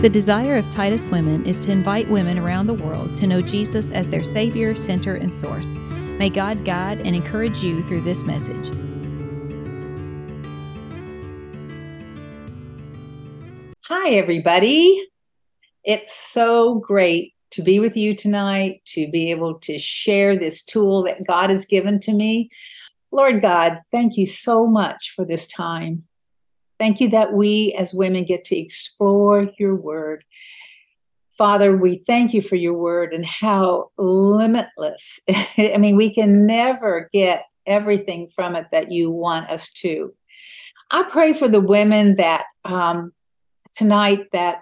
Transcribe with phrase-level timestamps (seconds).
[0.00, 3.90] The desire of Titus Women is to invite women around the world to know Jesus
[3.90, 5.74] as their Savior, center, and source.
[6.18, 8.74] May God guide and encourage you through this message.
[13.84, 15.06] Hi, everybody.
[15.84, 21.02] It's so great to be with you tonight, to be able to share this tool
[21.02, 22.48] that God has given to me.
[23.12, 26.04] Lord God, thank you so much for this time.
[26.80, 30.24] Thank you that we as women get to explore your word.
[31.36, 35.20] Father, we thank you for your word and how limitless.
[35.28, 40.14] I mean, we can never get everything from it that you want us to.
[40.90, 43.12] I pray for the women that um,
[43.74, 44.60] tonight that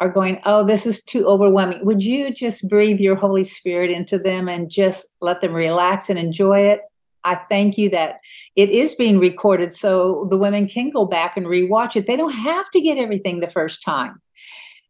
[0.00, 1.84] are going, oh, this is too overwhelming.
[1.84, 6.18] Would you just breathe your Holy Spirit into them and just let them relax and
[6.18, 6.80] enjoy it?
[7.24, 8.20] I thank you that
[8.56, 12.06] it is being recorded so the women can go back and rewatch it.
[12.06, 14.20] They don't have to get everything the first time.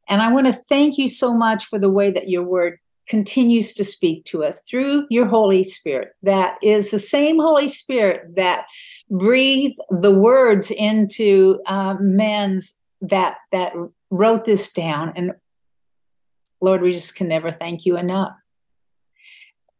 [0.08, 3.74] And I want to thank you so much for the way that your word continues
[3.74, 6.12] to speak to us through your Holy Spirit.
[6.22, 8.66] That is the same Holy Spirit that
[9.10, 13.72] breathed the words into uh, men's that that
[14.10, 15.12] wrote this down.
[15.16, 15.32] And
[16.60, 18.32] Lord, we just can never thank you enough.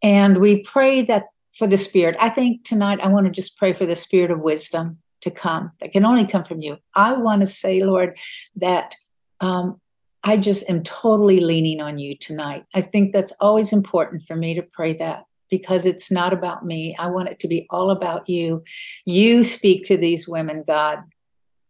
[0.03, 2.17] And we pray that for the spirit.
[2.21, 5.73] I think tonight I want to just pray for the spirit of wisdom to come
[5.81, 6.79] that can only come from you.
[6.95, 8.19] I want to say, Lord,
[8.57, 8.95] that
[9.41, 9.81] um,
[10.23, 12.65] I just am totally leaning on you tonight.
[12.75, 16.95] I think that's always important for me to pray that because it's not about me.
[16.99, 18.63] I want it to be all about you.
[19.05, 21.03] You speak to these women, God.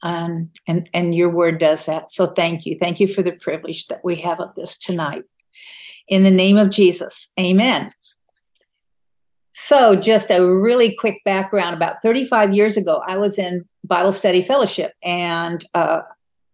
[0.03, 2.11] Um, and and your word does that.
[2.11, 5.25] So thank you, thank you for the privilege that we have of this tonight.
[6.09, 7.93] In the name of Jesus, Amen.
[9.63, 14.43] So, just a really quick background about 35 years ago, I was in Bible study
[14.43, 16.01] fellowship and uh,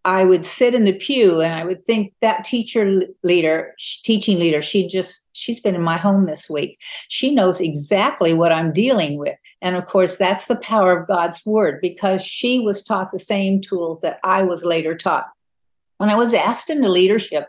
[0.04, 4.60] I would sit in the pew and I would think that teacher leader, teaching leader,
[4.60, 6.80] she just, she's been in my home this week.
[7.06, 9.38] She knows exactly what I'm dealing with.
[9.62, 13.60] And of course, that's the power of God's word because she was taught the same
[13.60, 15.28] tools that I was later taught.
[15.98, 17.46] When I was asked into leadership,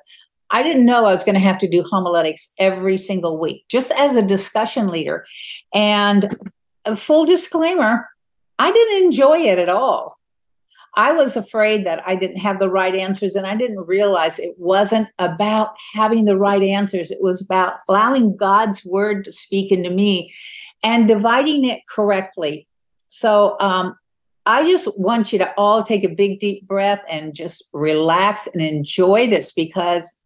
[0.50, 3.91] I didn't know I was going to have to do homiletics every single week, just
[3.91, 5.25] as a discussion leader.
[5.74, 6.38] And
[6.85, 8.08] a full disclaimer,
[8.57, 10.18] I didn't enjoy it at all.
[10.96, 14.56] I was afraid that I didn't have the right answers, and I didn't realize it
[14.57, 17.12] wasn't about having the right answers.
[17.12, 20.34] It was about allowing God's word to speak into me
[20.81, 22.68] and dividing it correctly.
[23.09, 23.96] So um,
[24.47, 28.63] I just want you to all take a big, deep breath and just relax and
[28.63, 30.19] enjoy this because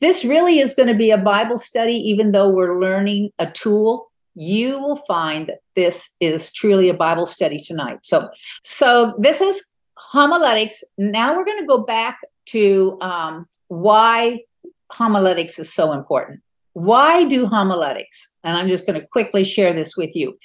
[0.00, 4.10] this really is going to be a Bible study, even though we're learning a tool.
[4.34, 8.00] You will find that this is truly a Bible study tonight.
[8.02, 8.28] So,
[8.62, 9.64] so this is
[9.96, 10.84] homiletics.
[10.98, 14.42] Now we're going to go back to um, why
[14.90, 16.42] homiletics is so important.
[16.74, 18.28] Why do homiletics?
[18.44, 20.38] And I'm just going to quickly share this with you.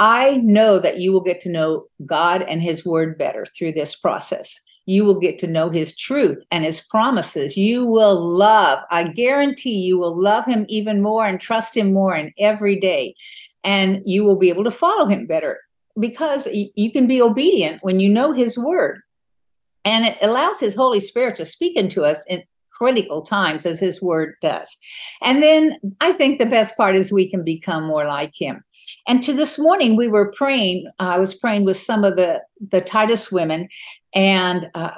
[0.00, 3.94] I know that you will get to know God and His Word better through this
[3.94, 7.56] process you will get to know his truth and his promises.
[7.56, 12.14] You will love, I guarantee you will love him even more and trust him more
[12.14, 13.14] in every day.
[13.62, 15.60] And you will be able to follow him better
[15.98, 19.00] because you can be obedient when you know his word.
[19.84, 24.02] And it allows his Holy Spirit to speak into us in critical times as his
[24.02, 24.76] word does.
[25.22, 28.63] And then I think the best part is we can become more like him.
[29.06, 30.86] And to this morning, we were praying.
[30.98, 33.68] Uh, I was praying with some of the the Titus women,
[34.14, 34.92] and uh,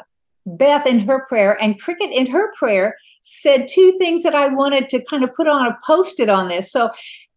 [0.47, 4.89] Beth in her prayer and Cricket in her prayer said two things that I wanted
[4.91, 6.71] to kind of put on a post it on this.
[6.71, 6.91] So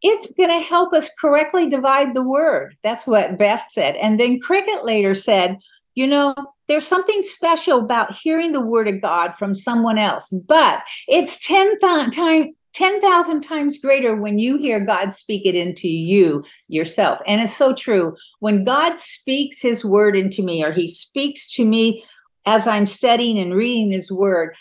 [0.03, 2.77] it's going to help us correctly divide the word.
[2.83, 3.95] That's what Beth said.
[3.95, 5.57] And then Cricket later said,
[5.95, 6.35] you know,
[6.67, 12.11] there's something special about hearing the word of God from someone else, but it's 10,000
[12.11, 17.19] times 10,000 times greater when you hear God speak it into you yourself.
[17.27, 18.15] And it's so true.
[18.39, 22.05] When God speaks his word into me, or he speaks to me
[22.45, 24.55] as I'm studying and reading his word,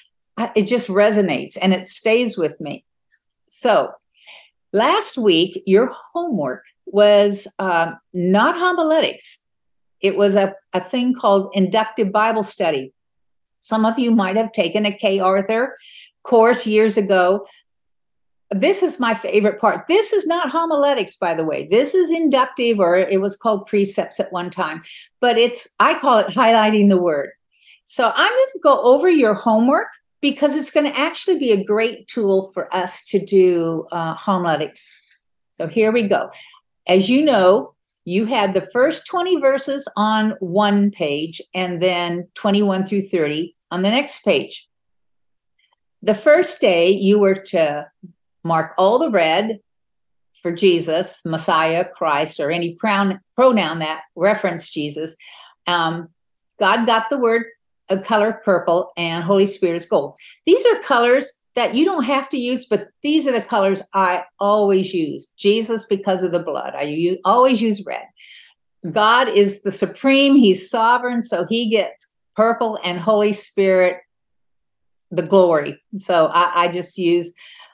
[0.57, 2.85] it just resonates and it stays with me.
[3.47, 3.93] So,
[4.73, 9.39] last week, your homework was uh, not homiletics,
[10.01, 12.93] it was a, a thing called inductive Bible study.
[13.61, 15.79] Some of you might have taken a Kay Arthur
[16.25, 17.47] course years ago
[18.51, 19.87] this is my favorite part.
[19.89, 21.69] This is not homiletics, by the way.
[21.69, 24.83] This is inductive, or it was called precepts at one time,
[25.21, 27.31] but it's, I call it highlighting the word.
[27.85, 29.89] So I'm going to go over your homework
[30.21, 34.91] because it's going to actually be a great tool for us to do uh, homiletics.
[35.53, 36.31] So here we go.
[36.87, 37.75] As you know,
[38.05, 43.83] you had the first 20 verses on one page and then 21 through 30 on
[43.83, 44.67] the next page.
[46.01, 47.87] the first day you were to
[48.45, 49.61] mark all the red
[50.43, 55.17] for Jesus, Messiah, Christ, or any pronoun, pronoun that reference Jesus.
[55.67, 56.09] Um,
[56.59, 57.45] God got the word
[57.89, 60.17] of color purple and Holy Spirit is gold.
[60.45, 64.25] These are colors that you don't have to use, but these are the colors I
[64.39, 65.29] always use.
[65.37, 66.75] Jesus because of the blood.
[66.77, 68.05] I always use red.
[68.93, 73.99] God is the supreme, He's sovereign, so He gets purple and Holy Spirit,
[75.11, 75.83] the glory.
[75.97, 77.33] So I, I just use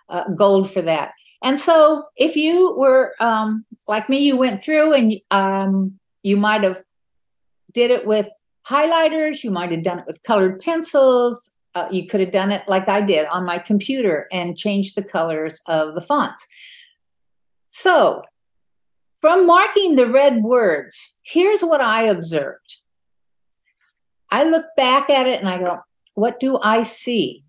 [0.09, 1.12] uh, gold for that.
[1.43, 6.65] And so if you were um, like me, you went through and um, you might
[6.65, 6.83] have
[7.73, 8.29] did it with
[8.67, 11.51] highlighters, you might have done it with colored pencils.
[11.75, 15.03] Uh, you could have done it like I did on my computer and changed the
[15.03, 16.47] colors of the fonts.
[17.69, 18.23] So,
[19.21, 22.81] from marking the red words, here's what I observed.
[24.31, 25.79] I look back at it and I go,
[26.15, 27.44] what do I see?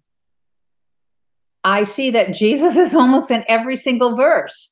[1.66, 4.72] I see that Jesus is almost in every single verse.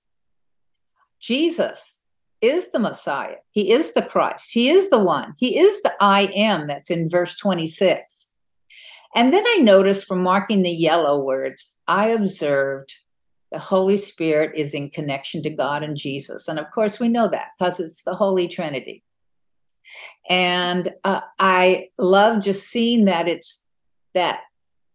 [1.20, 2.04] Jesus
[2.40, 3.38] is the Messiah.
[3.52, 4.52] He is the Christ.
[4.54, 5.34] He is the one.
[5.38, 8.30] He is the I am that's in verse 26.
[9.16, 12.96] And then I noticed from marking the yellow words, I observed
[13.52, 16.48] the Holy Spirit is in connection to God and Jesus.
[16.48, 19.04] And of course, we know that because it's the Holy Trinity.
[20.28, 23.64] And uh, I love just seeing that it's
[24.16, 24.42] that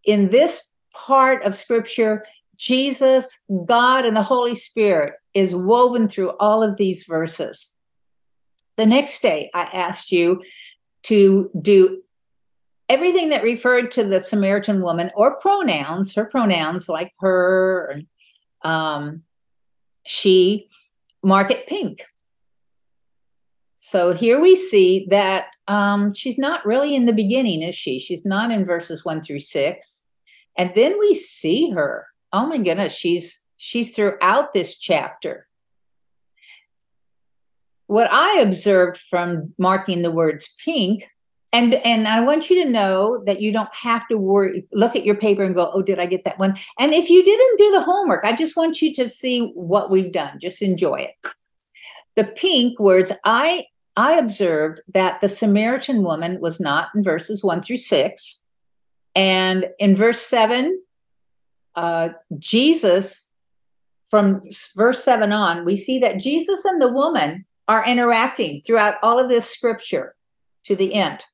[0.04, 0.67] in this
[1.06, 2.24] part of scripture,
[2.56, 7.70] Jesus, God, and the Holy Spirit is woven through all of these verses.
[8.76, 10.42] The next day, I asked you
[11.04, 12.02] to do
[12.88, 18.00] everything that referred to the Samaritan woman or pronouns, her pronouns like her,
[18.62, 19.22] um,
[20.04, 20.68] she,
[21.22, 22.02] mark it pink.
[23.76, 27.98] So here we see that um, she's not really in the beginning, is she?
[27.98, 29.97] She's not in verses one through six.
[30.58, 32.06] And then we see her.
[32.32, 35.46] Oh my goodness, she's she's throughout this chapter.
[37.86, 41.04] What I observed from marking the words pink,
[41.52, 45.06] and and I want you to know that you don't have to worry, look at
[45.06, 46.58] your paper and go, oh, did I get that one?
[46.78, 50.12] And if you didn't do the homework, I just want you to see what we've
[50.12, 50.38] done.
[50.40, 51.32] Just enjoy it.
[52.16, 53.66] The pink words, I
[53.96, 58.42] I observed that the Samaritan woman was not in verses one through six.
[59.18, 60.80] And in verse seven,
[61.74, 63.32] uh, Jesus,
[64.06, 64.42] from
[64.76, 69.28] verse seven on, we see that Jesus and the woman are interacting throughout all of
[69.28, 70.14] this scripture
[70.66, 71.24] to the end.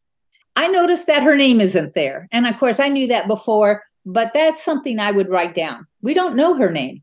[0.57, 2.27] I noticed that her name isn't there.
[2.33, 5.87] And of course, I knew that before, but that's something I would write down.
[6.01, 7.03] We don't know her name.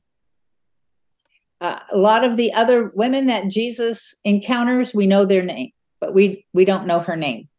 [1.60, 6.16] Uh, a lot of the other women that Jesus encounters, we know their name, but
[6.16, 7.50] we we don't know her name.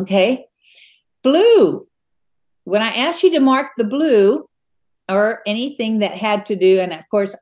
[0.00, 0.46] Okay,
[1.22, 1.86] blue
[2.64, 4.48] when I asked you to mark the blue
[5.08, 7.36] or anything that had to do, and of course,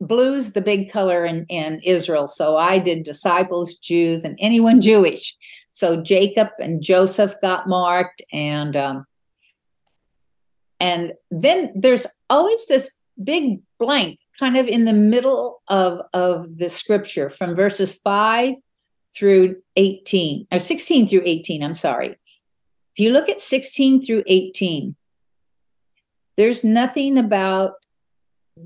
[0.00, 2.26] blue's the big color in, in Israel.
[2.26, 5.36] So I did disciples, Jews, and anyone Jewish.
[5.70, 9.06] So Jacob and Joseph got marked, and um,
[10.80, 12.90] and then there's always this
[13.22, 18.54] big blank kind of in the middle of of the scripture from verses 5
[19.14, 22.14] through 18 or 16 through 18 i'm sorry
[23.00, 24.96] you look at 16 through 18,
[26.36, 27.72] there's nothing about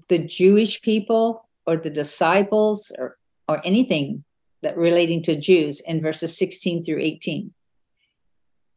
[0.08, 3.16] the Jewish people or the disciples or,
[3.48, 4.24] or anything
[4.62, 7.52] that relating to Jews in verses 16 through 18.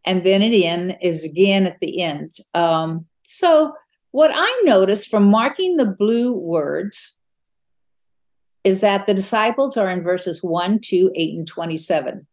[0.05, 2.31] And then it in is again at the end.
[2.53, 3.73] Um, so
[4.11, 7.17] what I noticed from marking the blue words
[8.63, 12.27] is that the disciples are in verses 1, 2, 8, and 27.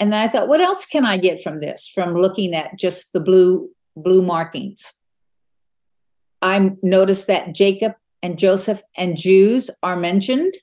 [0.00, 1.86] And then I thought, what else can I get from this?
[1.86, 4.94] From looking at just the blue blue markings.
[6.42, 10.54] I noticed that Jacob and Joseph and Jews are mentioned.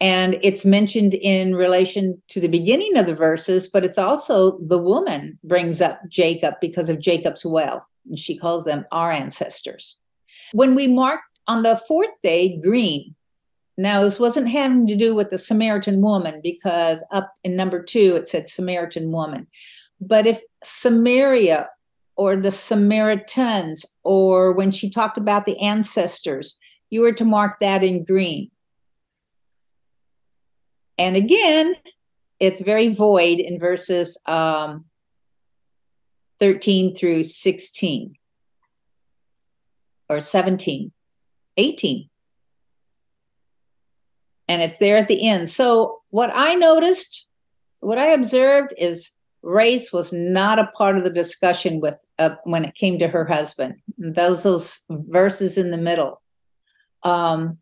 [0.00, 4.78] And it's mentioned in relation to the beginning of the verses, but it's also the
[4.78, 9.98] woman brings up Jacob because of Jacob's well, and she calls them our ancestors.
[10.52, 13.16] When we marked on the fourth day green,
[13.80, 18.16] now, this wasn't having to do with the Samaritan woman because up in number two
[18.16, 19.46] it said Samaritan woman.
[20.00, 21.68] But if Samaria
[22.16, 26.58] or the Samaritans, or when she talked about the ancestors,
[26.90, 28.50] you were to mark that in green.
[30.98, 31.76] And again,
[32.40, 34.86] it's very void in verses um,
[36.40, 38.14] 13 through 16
[40.08, 40.90] or 17,
[41.56, 42.08] 18
[44.48, 45.50] and it's there at the end.
[45.50, 47.28] So, what I noticed,
[47.80, 49.12] what I observed is
[49.42, 53.26] race was not a part of the discussion with uh, when it came to her
[53.26, 53.76] husband.
[53.98, 56.22] Those those verses in the middle,
[57.02, 57.58] um,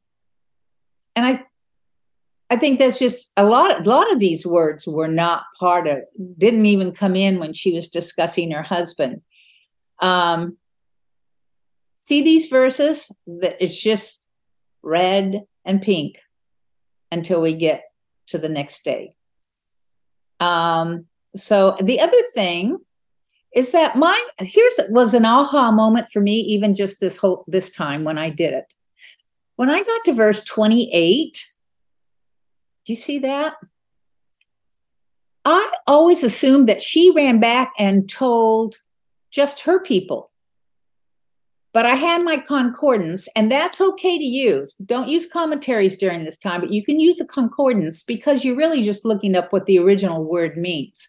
[1.14, 1.44] and I
[2.48, 3.84] I think that's just a lot.
[3.84, 5.98] A lot of these words were not part of,
[6.38, 9.22] didn't even come in when she was discussing her husband.
[10.00, 10.56] Um,
[11.98, 13.10] see these verses?
[13.26, 14.24] That it's just
[14.82, 16.18] red and pink
[17.10, 17.84] until we get
[18.28, 19.14] to the next day.
[20.40, 22.78] Um, so the other thing
[23.54, 27.70] is that my here's was an aha moment for me, even just this whole this
[27.70, 28.74] time when I did it.
[29.56, 31.46] When I got to verse 28,
[32.84, 33.54] do you see that?
[35.44, 38.76] I always assumed that she ran back and told
[39.30, 40.30] just her people.
[41.76, 44.76] But I had my concordance, and that's okay to use.
[44.76, 48.80] Don't use commentaries during this time, but you can use a concordance because you're really
[48.80, 51.06] just looking up what the original word means.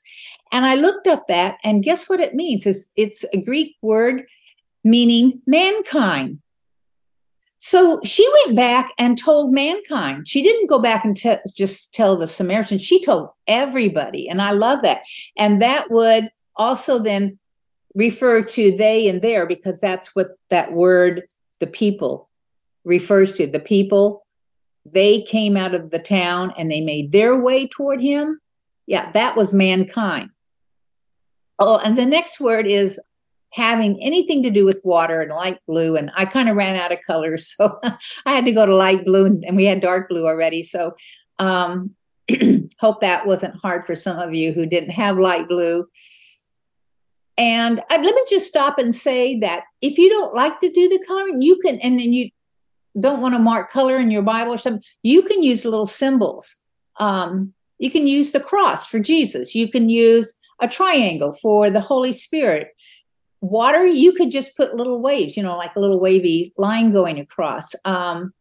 [0.52, 2.66] And I looked up that, and guess what it means?
[2.66, 4.24] It's, it's a Greek word
[4.84, 6.40] meaning mankind.
[7.60, 10.28] So she went back and told mankind.
[10.28, 12.80] She didn't go back and te- just tell the Samaritan.
[12.80, 14.28] She told everybody.
[14.28, 15.04] And I love that.
[15.38, 17.40] And that would also then
[17.98, 21.24] refer to they and there because that's what that word,
[21.60, 22.30] the people,
[22.86, 23.48] refers to.
[23.48, 24.26] The people,
[24.86, 28.40] they came out of the town and they made their way toward him.
[28.86, 30.30] Yeah, that was mankind.
[31.60, 33.02] Oh, and the next word is
[33.54, 35.96] having anything to do with water and light blue.
[35.96, 37.56] And I kind of ran out of colors.
[37.58, 37.80] So
[38.28, 40.62] I had to go to light blue and, we had dark blue already.
[40.62, 40.96] So
[41.40, 41.96] um,
[42.80, 45.88] hope that wasn't hard for some of you who didn't have light blue.
[47.38, 50.90] And I, let me just stop and say that if you don't like to do
[50.90, 52.32] the coloring, you can, and then you
[53.00, 56.56] don't want to mark color in your Bible or something, you can use little symbols.
[57.00, 59.54] Um, you can use the cross for Jesus.
[59.54, 62.70] You can use a triangle for the Holy Spirit
[63.42, 67.20] water you could just put little waves you know like a little wavy line going
[67.20, 68.34] across um,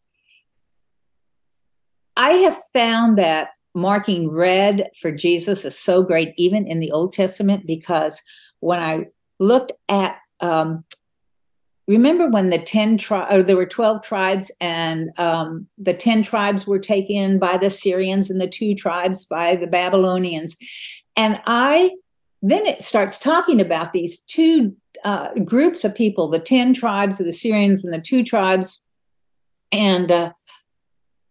[2.16, 7.12] i have found that marking red for jesus is so great even in the old
[7.12, 8.22] testament because
[8.60, 9.06] when i
[9.38, 10.84] looked at um,
[11.88, 16.66] remember when the 10 tribes or there were 12 tribes and um, the 10 tribes
[16.66, 20.56] were taken by the assyrians and the two tribes by the babylonians
[21.16, 21.90] and i
[22.42, 27.26] then it starts talking about these two uh, groups of people the 10 tribes of
[27.26, 28.82] the Assyrians and the two tribes.
[29.72, 30.32] And uh,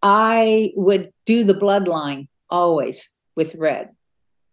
[0.02, 3.90] I would do the bloodline always with red.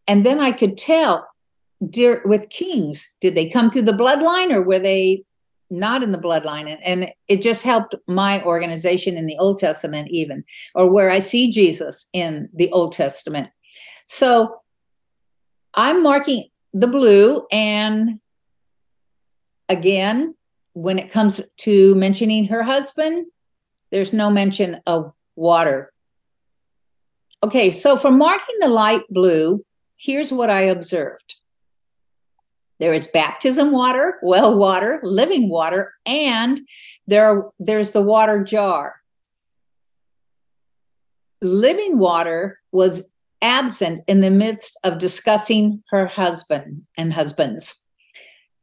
[0.08, 1.28] And then I could tell
[1.90, 5.24] dear, with kings, did they come through the bloodline or were they
[5.70, 6.68] not in the bloodline?
[6.68, 10.44] And, and it just helped my organization in the Old Testament, even,
[10.76, 13.50] or where I see Jesus in the Old Testament.
[14.06, 14.62] So
[15.74, 18.20] I'm marking the blue and
[19.70, 20.36] again,
[20.74, 23.28] when it comes to mentioning her husband,
[23.92, 25.92] there's no mention of water.
[27.44, 29.64] Okay, so for marking the light blue,
[29.98, 31.36] here's what I observed
[32.80, 36.60] there is baptism water, well water, living water, and
[37.08, 38.96] there, there's the water jar.
[41.42, 43.12] Living water was
[43.42, 47.86] absent in the midst of discussing her husband and husbands.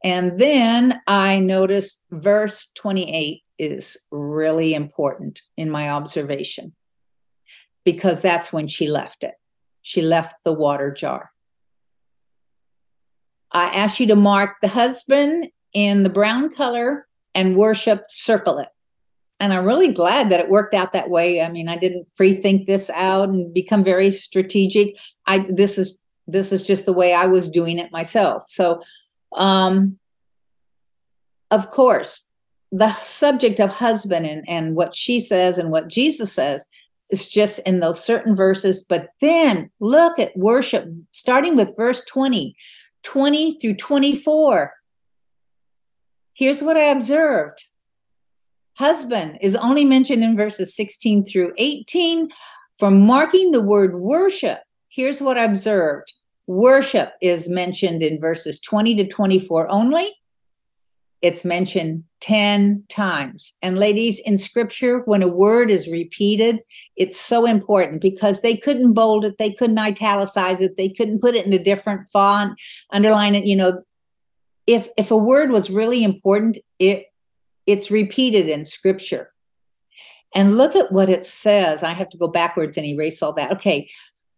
[0.03, 6.73] And then I noticed verse 28 is really important in my observation
[7.85, 9.35] because that's when she left it.
[9.81, 11.30] She left the water jar.
[13.51, 18.69] I ask you to mark the husband in the brown color and worship, circle it.
[19.39, 21.41] And I'm really glad that it worked out that way.
[21.41, 24.95] I mean, I didn't pre-think this out and become very strategic.
[25.25, 28.43] I this is this is just the way I was doing it myself.
[28.47, 28.81] So
[29.35, 29.97] um,
[31.49, 32.27] of course,
[32.71, 36.67] the subject of husband and, and what she says and what Jesus says
[37.09, 38.85] is just in those certain verses.
[38.87, 42.55] But then look at worship, starting with verse 20,
[43.03, 44.73] 20 through 24.
[46.33, 47.65] Here's what I observed
[48.77, 52.29] husband is only mentioned in verses 16 through 18.
[52.79, 56.13] For marking the word worship, here's what I observed
[56.47, 60.15] worship is mentioned in verses 20 to 24 only.
[61.21, 63.55] It's mentioned 10 times.
[63.61, 66.61] And ladies, in scripture, when a word is repeated,
[66.95, 71.35] it's so important because they couldn't bold it, they couldn't italicize it, they couldn't put
[71.35, 72.59] it in a different font,
[72.91, 73.45] underline it.
[73.45, 73.83] You know,
[74.67, 77.07] if if a word was really important, it
[77.65, 79.31] it's repeated in scripture.
[80.33, 81.83] And look at what it says.
[81.83, 83.51] I have to go backwards and erase all that.
[83.51, 83.89] Okay.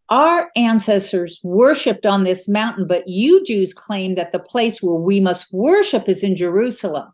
[0.09, 5.19] Our ancestors worshiped on this mountain, but you Jews claim that the place where we
[5.19, 7.13] must worship is in Jerusalem.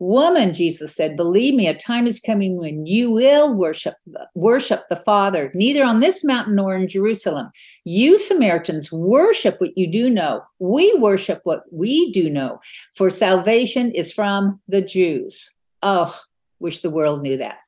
[0.00, 4.84] Woman, Jesus said, believe me, a time is coming when you will worship the, worship
[4.88, 7.50] the Father, neither on this mountain nor in Jerusalem.
[7.84, 10.42] You Samaritans worship what you do know.
[10.58, 12.58] We worship what we do know,
[12.94, 15.54] for salvation is from the Jews.
[15.82, 16.14] Oh,
[16.58, 17.58] wish the world knew that.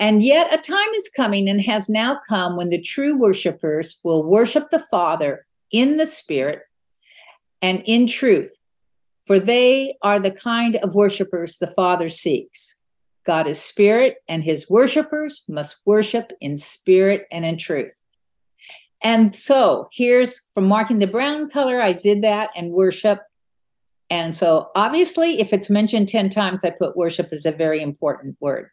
[0.00, 4.24] And yet a time is coming and has now come when the true worshipers will
[4.24, 6.62] worship the Father in the Spirit
[7.62, 8.58] and in truth
[9.28, 12.78] for they are the kind of worshipers the Father seeks.
[13.26, 17.92] God is spirit, and his worshipers must worship in spirit and in truth.
[19.04, 23.20] And so here's from marking the brown color, I did that and worship.
[24.08, 28.38] And so obviously, if it's mentioned 10 times, I put worship as a very important
[28.40, 28.70] word.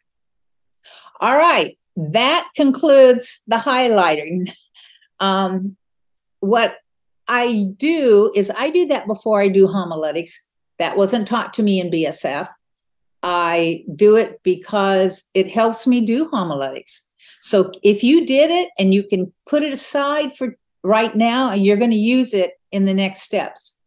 [1.20, 4.50] All right, that concludes the highlighting.
[5.18, 5.78] Um,
[6.40, 6.76] what
[7.26, 10.45] I do is I do that before I do homiletics
[10.78, 12.48] that wasn't taught to me in BSF.
[13.22, 17.10] I do it because it helps me do homiletics.
[17.40, 21.64] So if you did it and you can put it aside for right now and
[21.64, 23.78] you're going to use it in the next steps.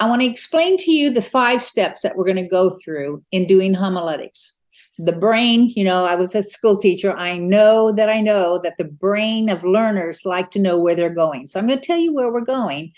[0.00, 3.22] I want to explain to you the five steps that we're going to go through
[3.30, 4.58] in doing homiletics.
[4.98, 7.14] The brain, you know, I was a school teacher.
[7.16, 11.14] I know that I know that the brain of learners like to know where they're
[11.14, 11.46] going.
[11.46, 12.92] So I'm going to tell you where we're going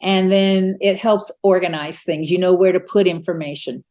[0.00, 2.30] and then it helps organize things.
[2.30, 3.84] You know where to put information.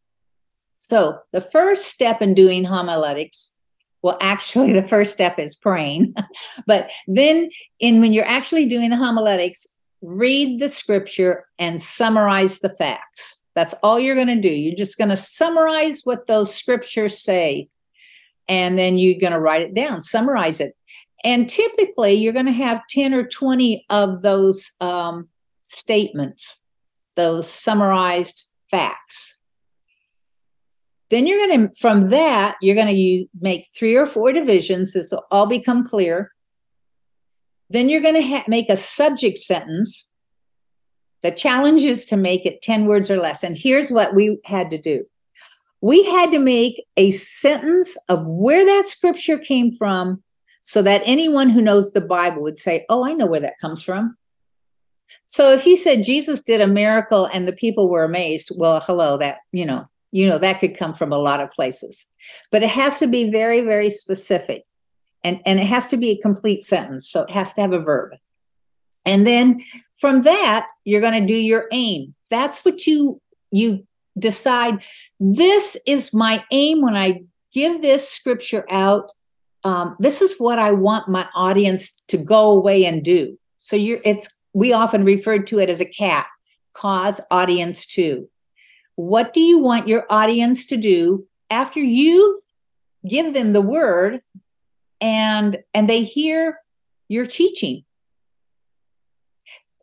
[0.78, 3.56] So the first step in doing homiletics,
[4.04, 6.14] well, actually, the first step is praying.
[6.68, 9.68] but then, in when you're actually doing the homiletics,
[10.04, 13.44] read the scripture and summarize the facts.
[13.56, 14.50] That's all you're going to do.
[14.50, 17.70] You're just going to summarize what those scriptures say,
[18.48, 20.76] and then you're going to write it down, summarize it.
[21.24, 25.30] And typically, you're going to have 10 or 20 of those um,
[25.66, 26.62] statements,
[27.16, 29.42] those summarized facts.
[31.10, 34.94] Then you're going to, from that, you're going to make three or four divisions.
[34.94, 36.32] This will all become clear.
[37.70, 40.12] Then you're going to ha- make a subject sentence.
[41.22, 43.44] The challenge is to make it 10 words or less.
[43.44, 45.06] And here's what we had to do
[45.82, 50.24] we had to make a sentence of where that scripture came from
[50.64, 53.84] so that anyone who knows the Bible would say, Oh, I know where that comes
[53.84, 54.18] from.
[55.28, 59.18] So if you said Jesus did a miracle and the people were amazed, well, hello,
[59.18, 62.08] that, you know, you know, that could come from a lot of places.
[62.52, 64.64] But it has to be very, very specific.
[65.24, 67.10] And, and it has to be a complete sentence.
[67.10, 68.14] So it has to have a verb.
[69.06, 69.60] And then
[70.00, 72.16] from that, you're going to do your aim.
[72.30, 73.86] That's what you you
[74.18, 74.84] decide.
[75.20, 77.24] This is my aim when I
[77.54, 79.12] give this scripture out.
[79.64, 83.38] Um, this is what I want my audience to go away and do.
[83.58, 86.26] So you're it's we often referred to it as a CAT,
[86.74, 88.30] cause audience to.
[88.96, 92.40] What do you want your audience to do after you
[93.08, 94.22] give them the word
[95.02, 96.60] and and they hear
[97.10, 97.84] your teaching?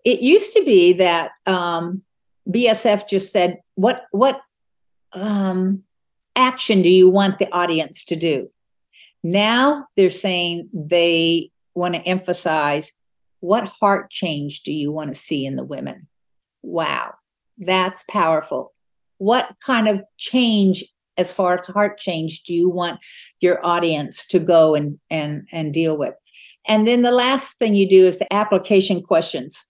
[0.06, 2.02] It used to be that um,
[2.48, 4.40] BSF just said, "What what
[5.12, 5.85] um,
[6.35, 8.50] action do you want the audience to do?"
[9.22, 12.96] Now they're saying they want to emphasize
[13.42, 16.07] what heart change do you want to see in the women?
[16.62, 17.14] Wow,
[17.59, 18.72] that's powerful.
[19.18, 20.85] What kind of change
[21.18, 23.00] as far as heart change do you want
[23.40, 26.14] your audience to go and and and deal with?
[26.68, 29.66] And then the last thing you do is application questions.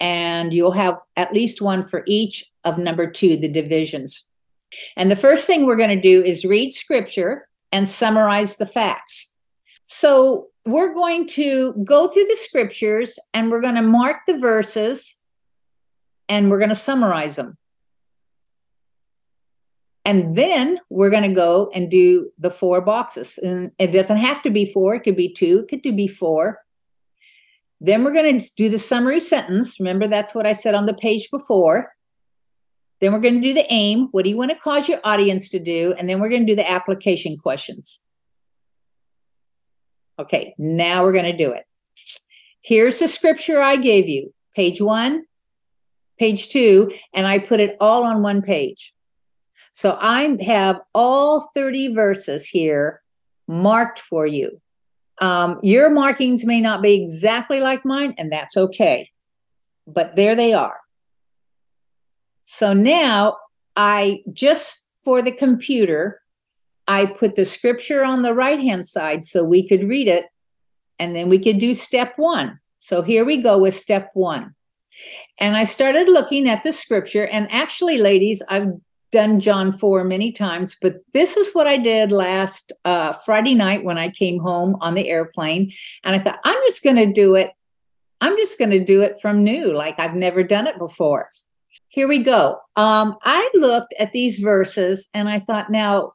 [0.00, 4.26] And you'll have at least one for each of number 2 the divisions.
[4.96, 9.36] And the first thing we're going to do is read scripture and summarize the facts.
[9.84, 15.22] So we're going to go through the scriptures and we're going to mark the verses
[16.28, 17.56] and we're going to summarize them.
[20.04, 23.38] And then we're going to go and do the four boxes.
[23.38, 26.58] And it doesn't have to be four, it could be two, it could be four.
[27.80, 29.80] Then we're going to do the summary sentence.
[29.80, 31.92] Remember, that's what I said on the page before.
[33.00, 34.08] Then we're going to do the aim.
[34.10, 35.94] What do you want to cause your audience to do?
[35.98, 38.04] And then we're going to do the application questions.
[40.20, 41.64] Okay, now we're going to do it.
[42.60, 45.24] Here's the scripture I gave you page one,
[46.18, 48.92] page two, and I put it all on one page.
[49.72, 53.00] So I have all 30 verses here
[53.48, 54.60] marked for you.
[55.22, 59.10] Um, your markings may not be exactly like mine, and that's okay.
[59.86, 60.80] But there they are.
[62.42, 63.38] So now
[63.74, 66.20] I just for the computer,
[66.90, 70.24] I put the scripture on the right hand side so we could read it.
[70.98, 72.58] and then we could do step one.
[72.76, 74.54] So here we go with step one.
[75.38, 77.26] And I started looking at the scripture.
[77.26, 78.72] And actually, ladies, I've
[79.12, 83.84] done John 4 many times, but this is what I did last uh, Friday night
[83.84, 85.70] when I came home on the airplane.
[86.04, 87.50] And I thought, I'm just going to do it.
[88.20, 91.30] I'm just going to do it from new, like I've never done it before.
[91.88, 92.58] Here we go.
[92.76, 96.12] Um, I looked at these verses and I thought, now,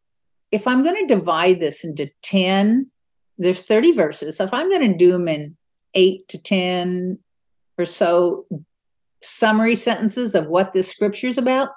[0.56, 2.90] if I'm going to divide this into 10,
[3.38, 4.38] there's 30 verses.
[4.38, 5.58] So if I'm going to do them in
[5.94, 7.20] eight to 10
[7.78, 8.46] or so
[9.22, 11.70] summary sentences of what this scripture is about,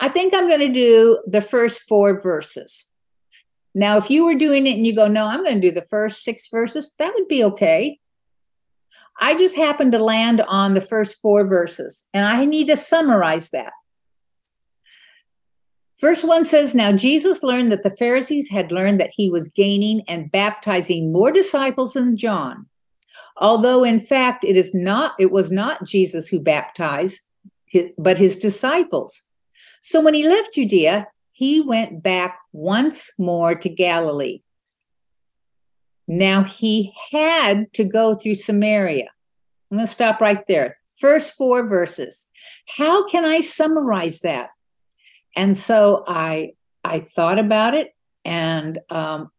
[0.00, 2.90] I think I'm going to do the first four verses.
[3.74, 5.82] Now, if you were doing it and you go, no, I'm going to do the
[5.82, 7.98] first six verses, that would be okay.
[9.20, 13.50] I just happened to land on the first four verses, and I need to summarize
[13.50, 13.72] that.
[16.04, 20.02] Verse 1 says, Now Jesus learned that the Pharisees had learned that he was gaining
[20.06, 22.66] and baptizing more disciples than John.
[23.38, 27.22] Although in fact it is not, it was not Jesus who baptized,
[27.96, 29.30] but his disciples.
[29.80, 34.42] So when he left Judea, he went back once more to Galilee.
[36.06, 39.08] Now he had to go through Samaria.
[39.70, 40.76] I'm going to stop right there.
[40.98, 42.28] First four verses.
[42.76, 44.50] How can I summarize that?
[45.36, 46.52] And so I
[46.84, 47.94] I thought about it
[48.24, 49.30] and um,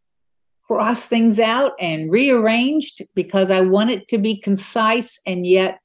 [0.66, 5.78] crossed things out and rearranged because I want it to be concise and yet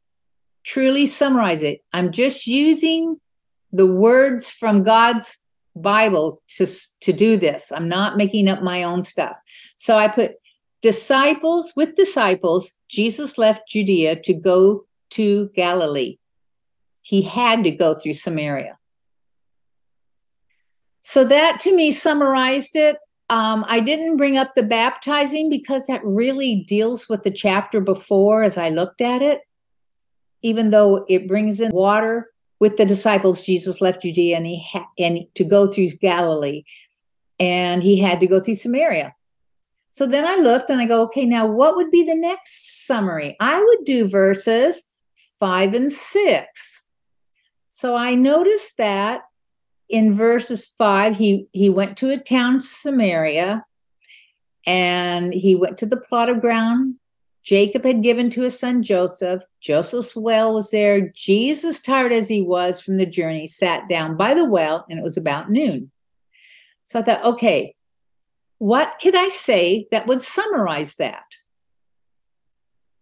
[0.64, 1.82] truly summarize it.
[1.94, 3.18] I'm just using
[3.72, 5.38] the words from God's
[5.76, 6.68] Bible to,
[7.02, 7.72] to do this.
[7.72, 9.38] I'm not making up my own stuff.
[9.78, 10.32] So I put
[10.82, 16.18] disciples with disciples, Jesus left Judea to go to Galilee.
[17.04, 18.78] He had to go through Samaria.
[21.02, 22.98] So that to me summarized it.
[23.30, 28.44] Um, I didn't bring up the baptizing because that really deals with the chapter before
[28.44, 29.40] as I looked at it.
[30.44, 34.90] Even though it brings in water with the disciples, Jesus left Judea and he ha-
[35.00, 36.64] and to go through Galilee,
[37.40, 39.16] and he had to go through Samaria.
[39.92, 43.36] So then I looked and I go, okay, now what would be the next summary?
[43.40, 44.90] I would do verses
[45.40, 46.88] five and six.
[47.70, 49.22] So I noticed that
[49.92, 53.66] in verses five, he, he went to a town, Samaria,
[54.66, 56.96] and he went to the plot of ground
[57.44, 59.44] Jacob had given to his son Joseph.
[59.60, 61.12] Joseph's well was there.
[61.16, 65.04] Jesus, tired as he was from the journey, sat down by the well, and it
[65.04, 65.92] was about noon.
[66.84, 67.76] So I thought, okay,
[68.60, 71.24] what could I say that would summarize that?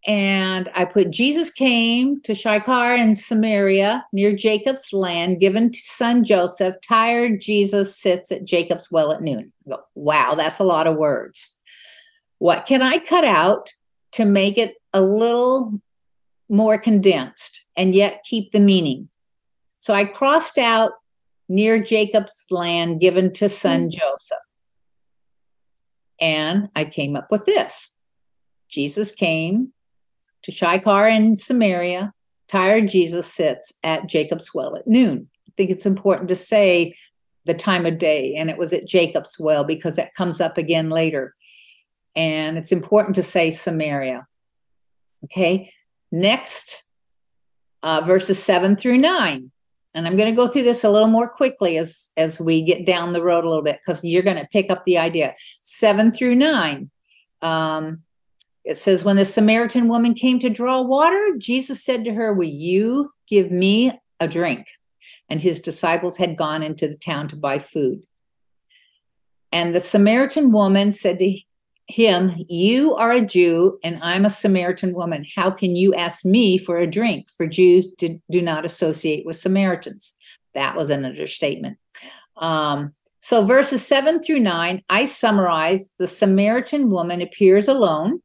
[0.07, 6.23] And I put Jesus came to Sychar in Samaria near Jacob's land, given to son
[6.23, 6.75] Joseph.
[6.81, 9.51] Tired Jesus sits at Jacob's well at noon.
[9.67, 11.57] Go, wow, that's a lot of words.
[12.38, 13.71] What can I cut out
[14.13, 15.81] to make it a little
[16.47, 19.09] more condensed and yet keep the meaning?
[19.79, 20.93] So I crossed out
[21.49, 23.99] near Jacob's land given to son mm-hmm.
[23.99, 24.38] Joseph.
[26.21, 27.95] And I came up with this
[28.69, 29.73] Jesus came
[30.43, 32.13] to Sychar in Samaria.
[32.47, 35.30] Tired Jesus sits at Jacob's well at noon.
[35.47, 36.95] I think it's important to say
[37.45, 40.89] the time of day, and it was at Jacob's well because that comes up again
[40.89, 41.36] later.
[42.15, 44.28] And it's important to say Samaria.
[45.25, 45.71] Okay,
[46.12, 46.84] next,
[47.84, 49.52] uh, verses seven through nine.
[49.95, 52.86] And I'm going to go through this a little more quickly as, as we get
[52.86, 55.34] down the road a little bit because you're going to pick up the idea.
[55.62, 56.91] Seven through nine.
[57.41, 58.04] Um,
[58.69, 62.43] it says, When the Samaritan woman came to draw water, Jesus said to her, Will
[62.43, 64.67] you give me a drink?
[65.27, 68.03] And his disciples had gone into the town to buy food.
[69.51, 71.36] And the Samaritan woman said to
[71.88, 75.25] him, You are a Jew, and I'm a Samaritan woman.
[75.36, 77.25] How can you ask me for a drink?
[77.36, 80.15] For Jews do, not associate with Samaritans.
[80.53, 81.79] That was an understatement.
[82.38, 88.21] Um, so, verses seven through nine, I summarize the Samaritan woman appears alone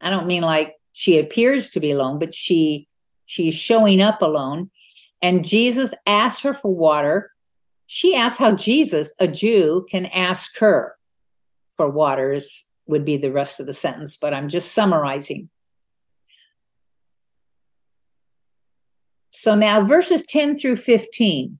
[0.00, 2.88] I don't mean like she appears to be alone, but she
[3.26, 4.70] she's showing up alone.
[5.22, 7.30] And Jesus asks her for water.
[7.86, 10.96] She asks how Jesus, a Jew, can ask her
[11.76, 15.48] for waters would be the rest of the sentence, but I'm just summarizing.
[19.30, 21.58] So now verses 10 through 15.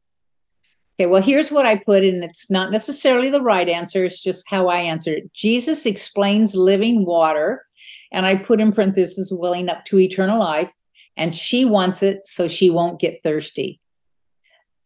[0.99, 4.49] Okay, well, here's what I put, and it's not necessarily the right answer, it's just
[4.49, 5.33] how I answered it.
[5.35, 7.66] Jesus explains living water
[8.12, 10.73] and I put in parentheses, willing up to eternal life.
[11.16, 13.81] And she wants it so she won't get thirsty.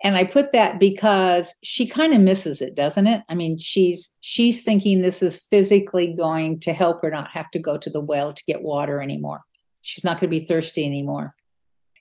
[0.03, 3.23] and i put that because she kind of misses it doesn't it?
[3.29, 7.59] I mean she's she's thinking this is physically going to help her not have to
[7.59, 9.43] go to the well to get water anymore.
[9.83, 11.35] She's not going to be thirsty anymore.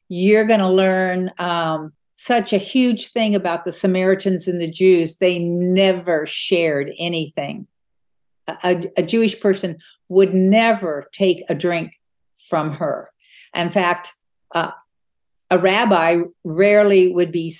[0.07, 5.17] You're going to learn um, such a huge thing about the samaritans and the jews.
[5.17, 7.67] They never shared anything.
[8.47, 9.77] A, a jewish person
[10.09, 11.93] would never take a drink
[12.49, 13.09] from her.
[13.55, 14.13] In fact
[14.53, 14.71] uh,
[15.49, 17.53] a rabbi rarely would be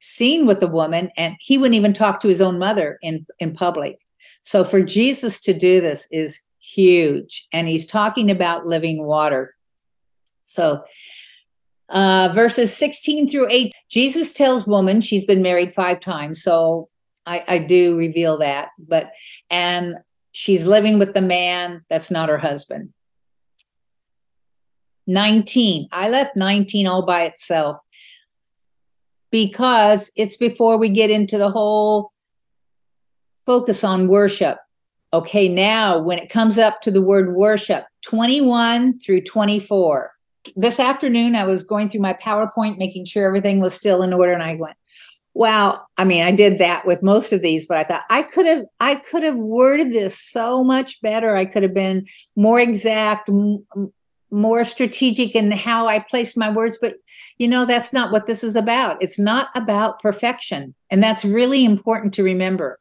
[0.00, 3.52] seen with a woman and he wouldn't even talk to his own mother in in
[3.52, 3.98] public.
[4.42, 9.54] So for jesus to do this is huge and he's talking about living water.
[10.42, 10.82] So
[11.88, 16.88] uh, verses 16 through 8 jesus tells woman she's been married five times so
[17.26, 19.12] I, I do reveal that but
[19.50, 19.96] and
[20.32, 22.92] she's living with the man that's not her husband
[25.06, 27.78] 19 i left 19 all by itself
[29.30, 32.12] because it's before we get into the whole
[33.44, 34.58] focus on worship.
[35.12, 40.12] Okay, now when it comes up to the word worship, 21 through 24.
[40.56, 44.32] This afternoon, I was going through my PowerPoint, making sure everything was still in order,
[44.32, 44.76] and I went,
[45.34, 45.86] Wow.
[45.96, 48.64] I mean, I did that with most of these, but I thought I could have,
[48.80, 51.34] I could have worded this so much better.
[51.34, 52.04] I could have been
[52.36, 53.30] more exact,
[54.30, 56.78] more strategic in how I placed my words.
[56.80, 56.96] But
[57.38, 59.02] you know, that's not what this is about.
[59.02, 60.74] It's not about perfection.
[60.90, 62.78] And that's really important to remember.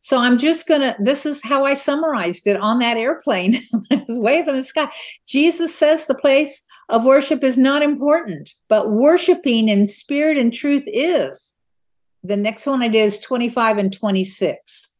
[0.00, 3.56] So I'm just to, this is how I summarized it on that airplane
[3.90, 4.90] I was waving in the sky.
[5.26, 10.84] Jesus says the place of worship is not important, but worshiping in spirit and truth
[10.86, 11.53] is.
[12.24, 14.94] The next one I did is 25 and 26.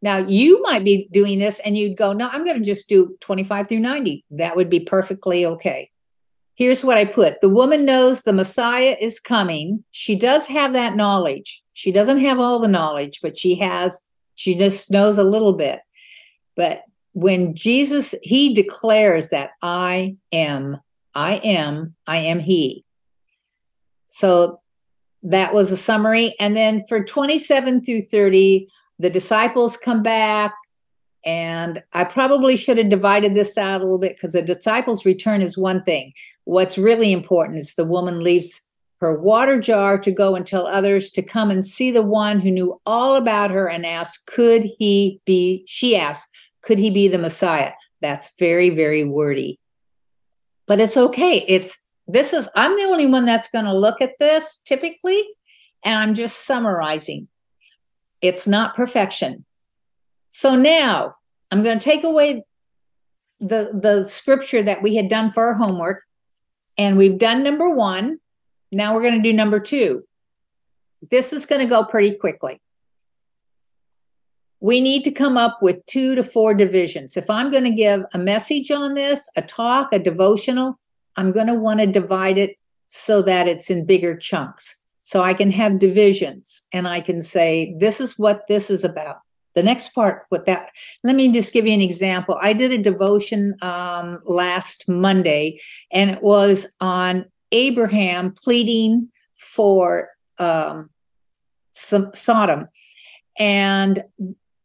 [0.00, 3.16] Now, you might be doing this and you'd go, no, I'm going to just do
[3.20, 4.24] 25 through 90.
[4.30, 5.90] That would be perfectly okay.
[6.54, 9.84] Here's what I put the woman knows the Messiah is coming.
[9.90, 11.62] She does have that knowledge.
[11.72, 15.80] She doesn't have all the knowledge, but she has, she just knows a little bit.
[16.56, 20.78] But when Jesus, he declares that I am,
[21.14, 22.84] I am, I am He.
[24.12, 24.60] So
[25.22, 26.34] that was a summary.
[26.40, 28.66] And then for 27 through 30,
[28.98, 30.52] the disciples come back.
[31.24, 35.42] And i probably should have divided this out a little bit because the disciples return
[35.42, 36.12] is one thing.
[36.44, 38.62] What's really important is the woman leaves
[39.00, 42.50] her water jar to go and tell others to come and see the one who
[42.50, 47.18] knew all about her and ask could he be she asked could he be the
[47.18, 47.72] messiah?
[48.00, 49.58] That's very very wordy.
[50.66, 51.44] But it's okay.
[51.46, 55.22] It's this is i'm the only one that's going to look at this typically
[55.84, 57.28] and i'm just summarizing
[58.20, 59.44] it's not perfection.
[60.28, 61.16] So now
[61.50, 62.44] I'm going to take away
[63.40, 66.02] the the scripture that we had done for our homework
[66.76, 68.18] and we've done number 1.
[68.72, 70.04] Now we're going to do number 2.
[71.10, 72.60] This is going to go pretty quickly.
[74.60, 77.16] We need to come up with 2 to 4 divisions.
[77.16, 80.78] If I'm going to give a message on this, a talk, a devotional,
[81.16, 84.82] I'm going to want to divide it so that it's in bigger chunks.
[85.00, 89.18] So I can have divisions and I can say, this is what this is about.
[89.54, 90.70] The next part, what that,
[91.02, 92.36] let me just give you an example.
[92.40, 95.60] I did a devotion um, last Monday
[95.92, 100.90] and it was on Abraham pleading for um,
[101.72, 102.68] Sodom.
[103.38, 104.04] And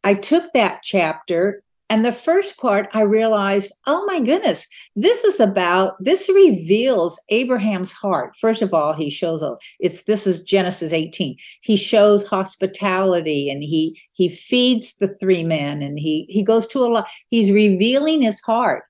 [0.04, 5.38] I took that chapter and the first part, I realized, oh my goodness, this is
[5.38, 8.34] about, this reveals Abraham's heart.
[8.34, 11.36] First of all, he shows, a, it's, this is Genesis 18.
[11.60, 16.80] He shows hospitality and he, he feeds the three men and he, he goes to
[16.80, 18.84] a lot, he's revealing his heart.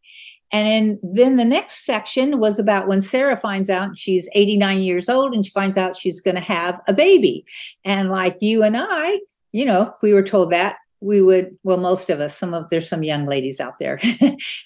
[0.51, 5.35] And then the next section was about when Sarah finds out she's 89 years old
[5.35, 7.45] and she finds out she's going to have a baby.
[7.85, 9.21] And like you and I,
[9.53, 12.89] you know, we were told that we would well most of us some of there's
[12.89, 13.99] some young ladies out there.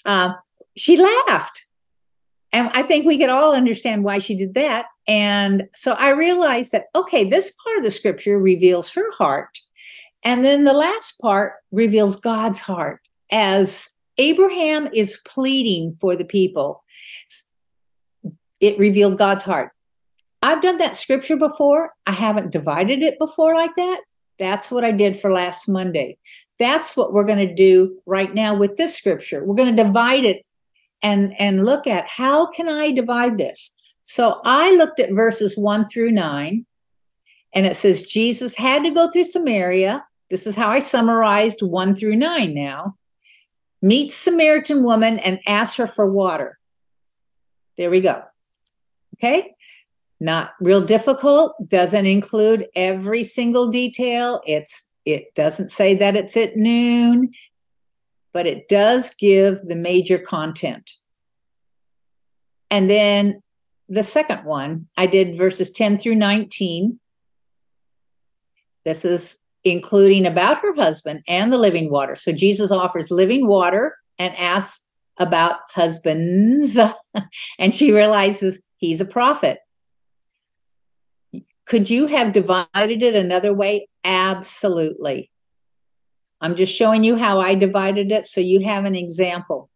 [0.05, 0.33] Uh,
[0.77, 1.67] she laughed.
[2.53, 4.87] And i think we could all understand why she did that.
[5.07, 9.59] And so i realized that okay this part of the scripture reveals her heart.
[10.23, 13.01] And then the last part reveals god's heart.
[13.31, 16.83] As abraham is pleading for the people
[18.61, 19.73] it revealed god's heart.
[20.43, 21.93] I've done that scripture before.
[22.07, 24.01] I haven't divided it before like that
[24.41, 26.19] that's what I did for last Monday.
[26.59, 29.45] That's what we're going to do right now with this scripture.
[29.45, 30.45] We're going to divide it
[31.03, 33.71] and and look at how can I divide this?
[34.03, 36.67] So I looked at verses 1 through 9
[37.55, 40.05] and it says Jesus had to go through Samaria.
[40.31, 42.97] This is how I summarized 1 through 9 now.
[43.83, 46.59] Meets Samaritan woman and asks her for water.
[47.77, 48.23] There we go.
[49.17, 49.55] Okay?
[50.21, 54.41] Not real difficult, doesn't include every single detail.
[54.47, 57.31] It's it doesn't say that it's at noon,
[58.33, 60.93] but it does give the major content.
[62.71, 63.43] And then
[63.89, 67.01] the second one, I did verses 10 through 19.
[68.85, 72.15] This is including about her husband and the living water.
[72.15, 74.85] So Jesus offers living water and asks
[75.19, 76.79] about husbands.
[77.59, 79.59] and she realizes he's a prophet.
[81.71, 83.89] Could you have divided it another way?
[84.03, 85.31] Absolutely.
[86.41, 89.71] I'm just showing you how I divided it so you have an example.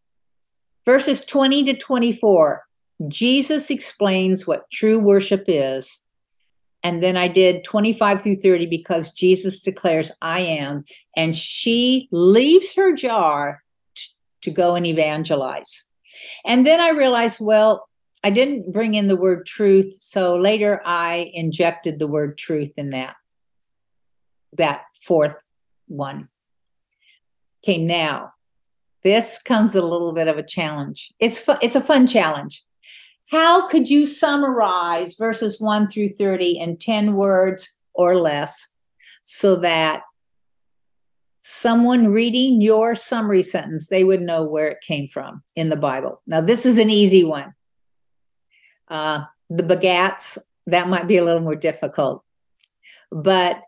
[0.84, 2.64] Verses 20 to 24,
[3.06, 6.02] Jesus explains what true worship is.
[6.82, 10.84] And then I did 25 through 30 because Jesus declares, I am.
[11.16, 13.62] And she leaves her jar
[13.94, 14.08] t-
[14.42, 15.88] to go and evangelize.
[16.44, 17.86] And then I realized, well,
[18.24, 19.98] I didn't bring in the word truth.
[20.00, 23.14] So later I injected the word truth in that,
[24.54, 25.50] that fourth
[25.88, 26.26] one.
[27.62, 28.32] Okay, now
[29.02, 31.12] this comes a little bit of a challenge.
[31.20, 32.64] It's fu- it's a fun challenge.
[33.30, 38.74] How could you summarize verses 1 through 30 in 10 words or less
[39.22, 40.02] so that
[41.40, 46.22] someone reading your summary sentence they would know where it came from in the Bible?
[46.26, 47.52] Now this is an easy one.
[48.94, 52.22] Uh, the begats, that might be a little more difficult.
[53.10, 53.60] But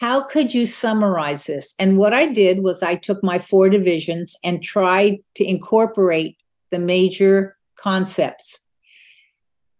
[0.00, 1.74] how could you summarize this?
[1.76, 6.36] And what I did was I took my four divisions and tried to incorporate
[6.70, 8.64] the major concepts.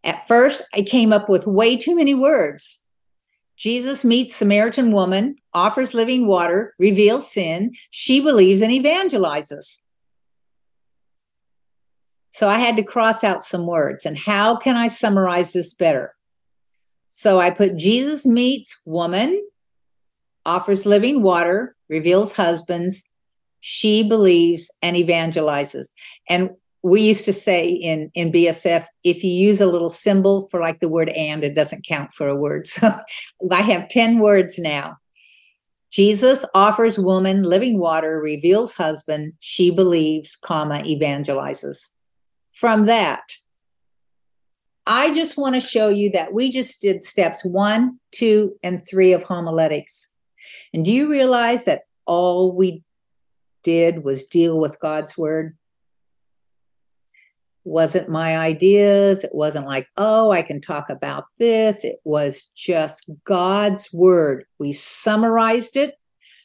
[0.03, 2.83] At first, I came up with way too many words.
[3.57, 7.75] Jesus meets Samaritan woman, offers living water, reveals sin.
[7.91, 9.80] She believes and evangelizes.
[12.31, 14.07] So I had to cross out some words.
[14.07, 16.15] And how can I summarize this better?
[17.09, 19.47] So I put Jesus meets woman,
[20.47, 23.09] offers living water, reveals husbands,
[23.59, 25.89] she believes and evangelizes.
[26.29, 26.51] And
[26.83, 30.81] we used to say in in BSF, if you use a little symbol for like
[30.81, 32.67] the word and, it doesn't count for a word.
[32.81, 32.91] So
[33.51, 34.93] I have 10 words now.
[35.91, 41.91] Jesus offers woman living water, reveals husband, she believes, comma, evangelizes.
[42.61, 43.23] From that,
[44.87, 49.15] I just want to show you that we just did steps one, two, and three
[49.15, 50.13] of homiletics.
[50.75, 52.83] And do you realize that all we
[53.63, 55.57] did was deal with God's word?
[57.65, 59.25] wasn't my ideas.
[59.25, 61.85] It wasn't like, oh, I can talk about this.
[61.85, 64.45] It was just God's word.
[64.59, 65.95] We summarized it.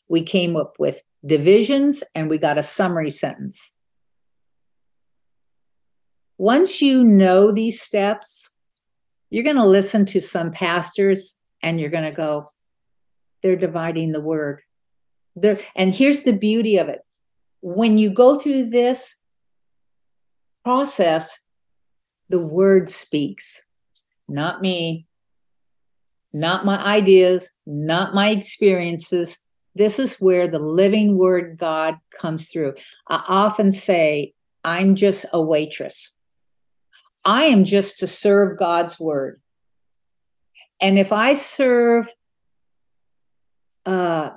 [0.09, 3.74] We came up with divisions and we got a summary sentence.
[6.37, 8.57] Once you know these steps,
[9.29, 12.43] you're going to listen to some pastors and you're going to go,
[13.41, 14.61] they're dividing the word.
[15.35, 17.01] They're, and here's the beauty of it.
[17.61, 19.21] When you go through this,
[20.65, 21.45] process,
[22.27, 23.65] the word speaks,
[24.27, 25.05] not me,
[26.33, 29.37] not my ideas, not my experiences.
[29.75, 32.73] This is where the living word God comes through.
[33.07, 36.14] I often say, I'm just a waitress.
[37.25, 39.41] I am just to serve God's word.
[40.79, 42.07] And if I serve
[43.85, 44.31] uh,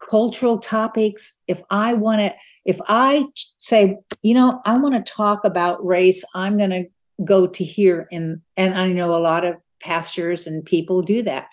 [0.00, 3.26] cultural topics, if I want to, if I
[3.58, 6.84] say, you know, I want to talk about race, I'm going to
[7.24, 8.08] go to here.
[8.10, 11.48] And, and I know a lot of pastors and people do that.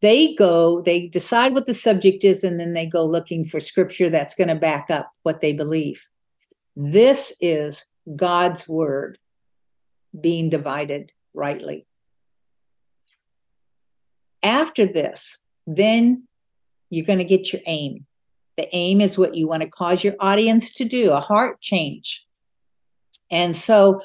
[0.00, 4.08] They go, they decide what the subject is, and then they go looking for scripture
[4.08, 6.04] that's going to back up what they believe.
[6.76, 9.18] This is God's word
[10.18, 11.86] being divided rightly.
[14.42, 16.24] After this, then
[16.90, 18.06] you're going to get your aim.
[18.56, 22.26] The aim is what you want to cause your audience to do, a heart change.
[23.30, 24.00] And so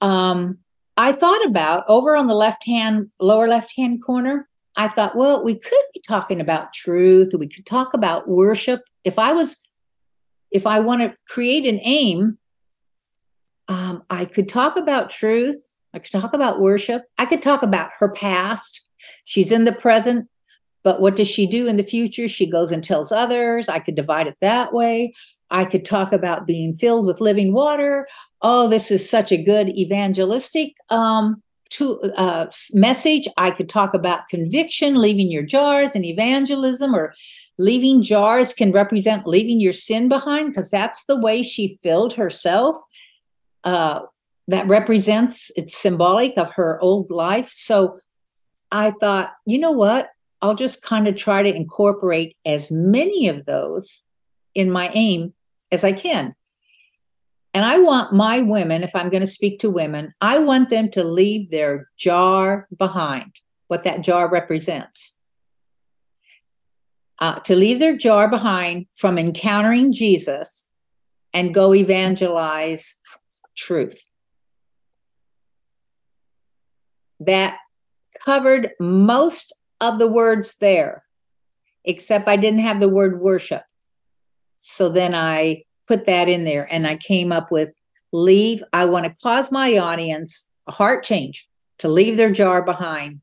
[0.00, 0.58] um,
[0.96, 5.44] I thought about over on the left hand, lower left hand corner, I thought, well,
[5.44, 7.30] we could be talking about truth.
[7.38, 8.82] We could talk about worship.
[9.04, 9.56] If I was,
[10.50, 12.38] if I want to create an aim,
[13.68, 15.78] um, I could talk about truth.
[15.92, 17.04] I could talk about worship.
[17.18, 18.88] I could talk about her past.
[19.24, 20.28] She's in the present.
[20.82, 22.28] But what does she do in the future?
[22.28, 23.68] She goes and tells others.
[23.68, 25.14] I could divide it that way.
[25.50, 28.06] I could talk about being filled with living water.
[28.42, 33.28] Oh, this is such a good evangelistic um, to, uh, message.
[33.38, 37.14] I could talk about conviction, leaving your jars, and evangelism, or
[37.58, 42.76] leaving jars can represent leaving your sin behind because that's the way she filled herself.
[43.64, 44.02] Uh,
[44.46, 47.48] that represents, it's symbolic of her old life.
[47.48, 47.98] So
[48.70, 50.10] I thought, you know what?
[50.42, 54.04] I'll just kind of try to incorporate as many of those
[54.54, 55.32] in my aim
[55.72, 56.34] as I can.
[57.54, 60.90] And I want my women, if I'm going to speak to women, I want them
[60.90, 65.16] to leave their jar behind, what that jar represents.
[67.20, 70.68] Uh, to leave their jar behind from encountering Jesus
[71.32, 72.98] and go evangelize
[73.56, 74.08] truth.
[77.20, 77.58] That
[78.24, 81.04] covered most of the words there,
[81.84, 83.62] except I didn't have the word worship.
[84.58, 87.72] So then I put that in there and I came up with
[88.12, 88.62] leave.
[88.72, 91.48] I want to cause my audience a heart change
[91.78, 93.20] to leave their jar behind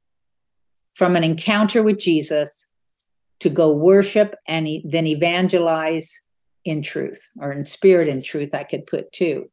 [0.93, 2.67] from an encounter with Jesus
[3.39, 6.21] to go worship and then evangelize
[6.63, 9.49] in truth or in spirit and truth, I could put too.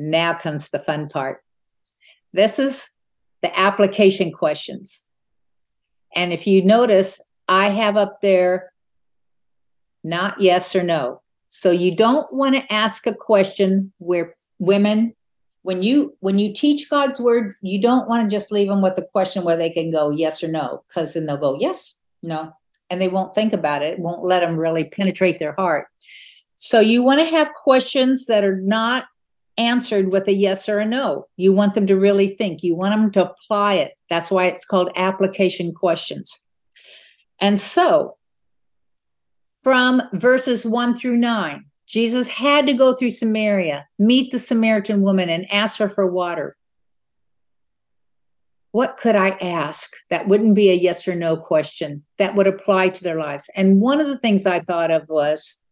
[0.00, 1.42] Now comes the fun part.
[2.32, 2.90] This is
[3.42, 5.06] the application questions.
[6.14, 8.72] And if you notice, I have up there
[10.04, 11.22] not yes or no.
[11.48, 15.14] So you don't want to ask a question where women
[15.62, 18.96] when you when you teach God's word, you don't want to just leave them with
[18.96, 22.52] a question where they can go yes or no because then they'll go yes, no,
[22.88, 23.94] and they won't think about it.
[23.94, 25.88] It won't let them really penetrate their heart.
[26.54, 29.08] So you want to have questions that are not
[29.58, 31.26] answered with a yes or a no.
[31.36, 32.62] You want them to really think.
[32.62, 33.92] You want them to apply it.
[34.08, 36.44] That's why it's called application questions.
[37.40, 38.16] And so
[39.62, 41.64] from verses 1 through 9.
[41.86, 46.56] Jesus had to go through Samaria, meet the Samaritan woman, and ask her for water.
[48.72, 52.90] What could I ask that wouldn't be a yes or no question that would apply
[52.90, 53.50] to their lives?
[53.56, 55.62] And one of the things I thought of was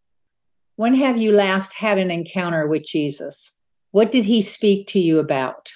[0.76, 3.55] when have you last had an encounter with Jesus?
[3.96, 5.72] What did he speak to you about?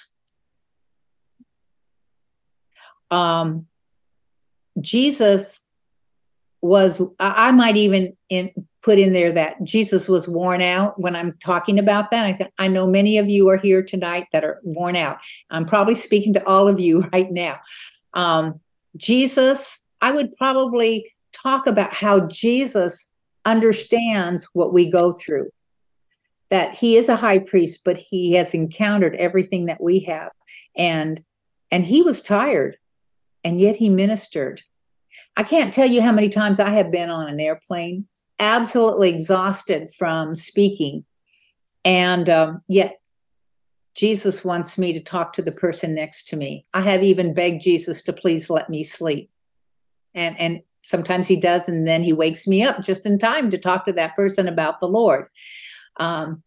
[3.09, 3.65] Um,
[4.79, 5.67] Jesus
[6.61, 8.51] was I might even in,
[8.83, 12.27] put in there that Jesus was worn out when I'm talking about that.
[12.27, 15.17] I th- I know many of you are here tonight that are worn out.
[15.49, 17.57] I'm probably speaking to all of you right now.
[18.13, 18.61] Um,
[18.97, 23.09] Jesus, I would probably talk about how Jesus
[23.45, 25.49] understands what we go through.
[26.51, 30.31] That he is a high priest, but he has encountered everything that we have,
[30.77, 31.23] and
[31.71, 32.77] and he was tired,
[33.43, 34.61] and yet he ministered
[35.35, 38.07] I can't tell you how many times I have been on an airplane,
[38.39, 41.05] absolutely exhausted from speaking.
[41.83, 42.97] And um, yet,
[43.95, 46.65] Jesus wants me to talk to the person next to me.
[46.73, 49.29] I have even begged Jesus to please let me sleep.
[50.15, 53.57] And, and sometimes he does, and then he wakes me up just in time to
[53.57, 55.27] talk to that person about the Lord.
[55.99, 56.43] Um,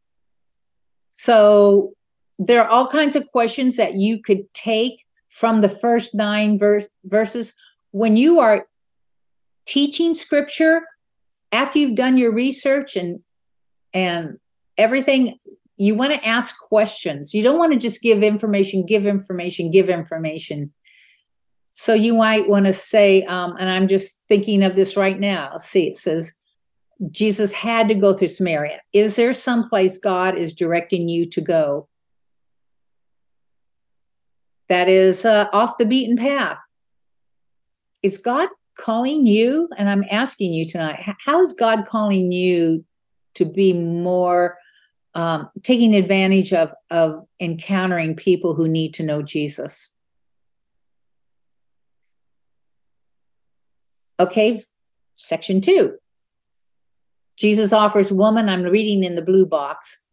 [1.10, 1.94] so
[2.38, 6.88] there are all kinds of questions that you could take from the first nine verse,
[7.04, 7.54] verses.
[7.92, 8.66] When you are
[9.66, 10.82] teaching scripture
[11.52, 13.20] after you've done your research and
[13.92, 14.38] and
[14.76, 15.38] everything
[15.76, 17.34] you want to ask questions.
[17.34, 20.72] You don't want to just give information give information give information.
[21.70, 25.56] So you might want to say um, and i'm just thinking of this right now.
[25.58, 26.32] See it says
[27.10, 31.40] jesus had to go through samaria is there some place god is directing you to
[31.40, 31.88] go
[34.68, 36.58] that is uh, off the beaten path
[38.04, 39.68] is God calling you?
[39.76, 42.84] And I'm asking you tonight, how is God calling you
[43.34, 44.58] to be more
[45.14, 49.94] um, taking advantage of of encountering people who need to know Jesus?
[54.20, 54.62] Okay,
[55.14, 55.96] section two.
[57.36, 60.04] Jesus offers woman, I'm reading in the blue box.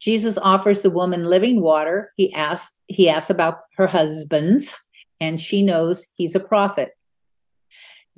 [0.00, 2.12] Jesus offers the woman living water.
[2.16, 4.78] He asks, he asks about her husbands
[5.20, 6.92] and she knows he's a prophet.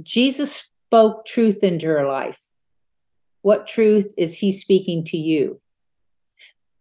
[0.01, 2.39] Jesus spoke truth into her life.
[3.41, 5.61] What truth is he speaking to you?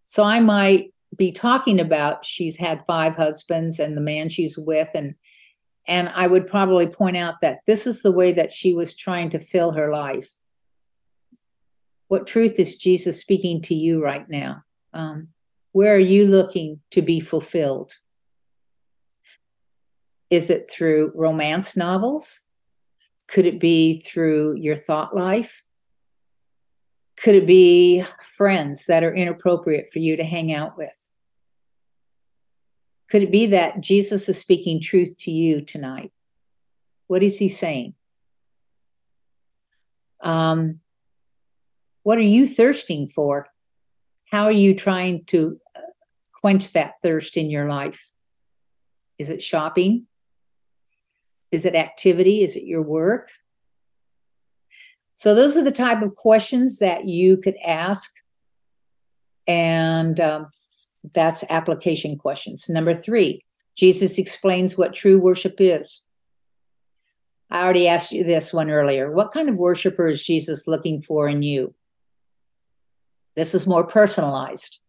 [0.05, 4.89] So I might be talking about she's had five husbands and the man she's with
[4.93, 5.15] and
[5.87, 9.31] and I would probably point out that this is the way that she was trying
[9.31, 10.29] to fill her life.
[12.11, 14.65] What truth is Jesus speaking to you right now?
[14.91, 15.29] Um,
[15.71, 17.93] where are you looking to be fulfilled?
[20.29, 22.41] Is it through romance novels?
[23.29, 25.63] Could it be through your thought life?
[27.15, 31.09] Could it be friends that are inappropriate for you to hang out with?
[33.09, 36.11] Could it be that Jesus is speaking truth to you tonight?
[37.07, 37.93] What is he saying?
[40.19, 40.80] Um,
[42.03, 43.47] what are you thirsting for?
[44.31, 45.81] How are you trying to uh,
[46.33, 48.11] quench that thirst in your life?
[49.17, 50.07] Is it shopping?
[51.51, 52.43] Is it activity?
[52.43, 53.29] Is it your work?
[55.15, 58.11] So, those are the type of questions that you could ask.
[59.47, 60.47] And um,
[61.13, 62.67] that's application questions.
[62.69, 63.41] Number three,
[63.75, 66.03] Jesus explains what true worship is.
[67.49, 69.11] I already asked you this one earlier.
[69.11, 71.75] What kind of worshiper is Jesus looking for in you?
[73.35, 74.79] This is more personalized.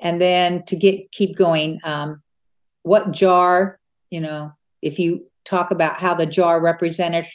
[0.00, 2.22] And then to get keep going, um,
[2.82, 3.78] what jar,
[4.10, 7.26] you know, if you talk about how the jar represented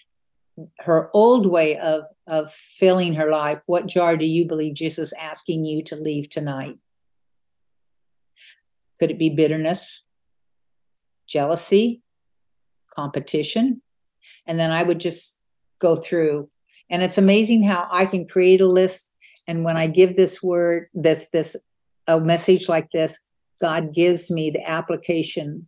[0.79, 5.65] her old way of of filling her life, what jar do you believe Jesus asking
[5.65, 6.77] you to leave tonight?
[8.99, 10.07] Could it be bitterness,
[11.27, 12.01] jealousy,
[12.95, 13.81] competition?
[14.47, 15.39] And then I would just
[15.79, 16.49] go through.
[16.89, 19.12] And it's amazing how I can create a list.
[19.47, 21.55] And when I give this word, this, this,
[22.07, 23.25] a message like this,
[23.61, 25.67] God gives me the application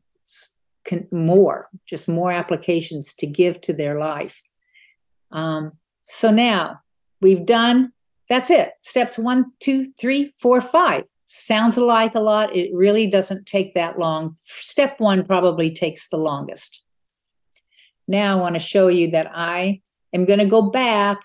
[1.12, 4.42] more, just more applications to give to their life.
[5.32, 5.74] Um,
[6.04, 6.82] so now
[7.22, 7.92] we've done,
[8.30, 8.74] that's it.
[8.82, 11.04] Steps one, two, three, four, five.
[11.26, 12.56] Sounds alike a lot.
[12.56, 14.38] It really doesn't take that long.
[14.44, 16.86] Step one probably takes the longest.
[18.08, 19.82] Now I want to show you that I
[20.14, 21.20] am going to go back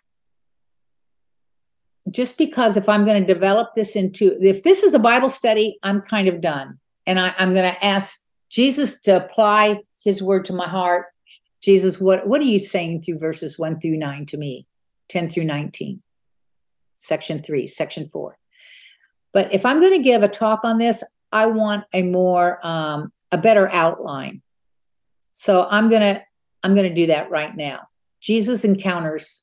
[2.11, 5.79] just because if I'm going to develop this into, if this is a Bible study,
[5.83, 6.79] I'm kind of done.
[7.07, 11.07] And I, am going to ask Jesus to apply his word to my heart.
[11.63, 14.67] Jesus, what, what are you saying through verses one through nine to me?
[15.09, 16.03] 10 through 19,
[16.97, 18.39] section three, section four.
[19.33, 23.13] But if I'm going to give a talk on this, I want a more um,
[23.31, 24.43] a better outline.
[25.33, 26.23] So I'm going to
[26.63, 27.89] I'm going to do that right now.
[28.21, 29.43] Jesus encounters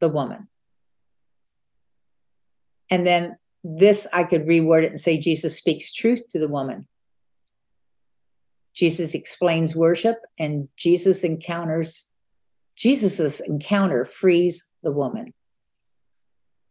[0.00, 0.48] the woman.
[2.90, 6.86] And then this I could reword it and say Jesus speaks truth to the woman.
[8.74, 12.08] Jesus explains worship and Jesus encounters
[12.76, 15.32] Jesus's encounter frees the woman.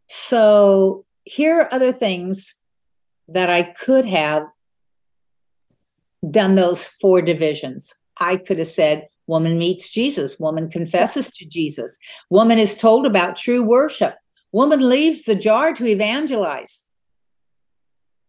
[0.06, 2.54] So here are other things
[3.28, 4.44] that I could have
[6.28, 7.92] done those four divisions.
[8.18, 11.98] I could have said, woman meets Jesus, woman confesses to Jesus,
[12.30, 14.14] woman is told about true worship,
[14.56, 16.86] woman leaves the jar to evangelize.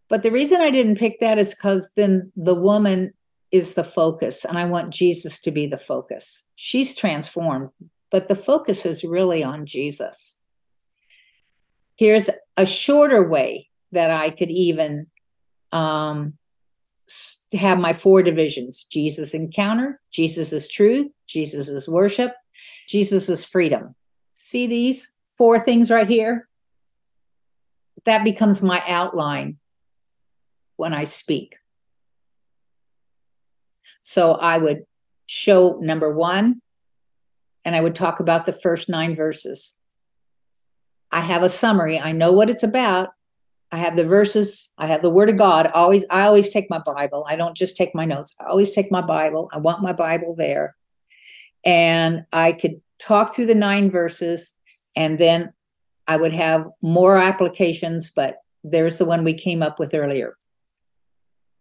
[0.09, 3.13] But the reason I didn't pick that is because then the woman
[3.49, 6.43] is the focus, and I want Jesus to be the focus.
[6.55, 7.69] She's transformed,
[8.11, 10.37] but the focus is really on Jesus.
[11.97, 15.07] Here's a shorter way that I could even
[15.71, 16.33] um,
[17.53, 22.33] have my four divisions Jesus encounter, Jesus is truth, Jesus is worship,
[22.85, 23.95] Jesus is freedom.
[24.33, 26.47] See these four things right here?
[28.05, 29.57] That becomes my outline
[30.75, 31.57] when I speak.
[34.01, 34.85] So I would
[35.25, 36.61] show number one,
[37.65, 39.75] and I would talk about the first nine verses.
[41.11, 41.99] I have a summary.
[41.99, 43.09] I know what it's about.
[43.71, 44.71] I have the verses.
[44.77, 45.67] I have the word of God.
[45.73, 47.25] Always, I always take my Bible.
[47.27, 48.33] I don't just take my notes.
[48.39, 49.49] I always take my Bible.
[49.51, 50.75] I want my Bible there.
[51.65, 54.56] And I could talk through the nine verses
[54.97, 55.53] and then
[56.07, 60.35] I would have more applications, but there's the one we came up with earlier.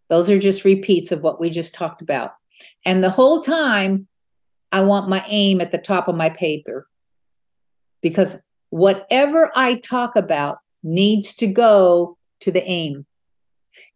[0.09, 2.33] Those are just repeats of what we just talked about.
[2.83, 4.07] And the whole time,
[4.71, 6.87] I want my aim at the top of my paper
[8.01, 13.05] because whatever I talk about needs to go to the aim.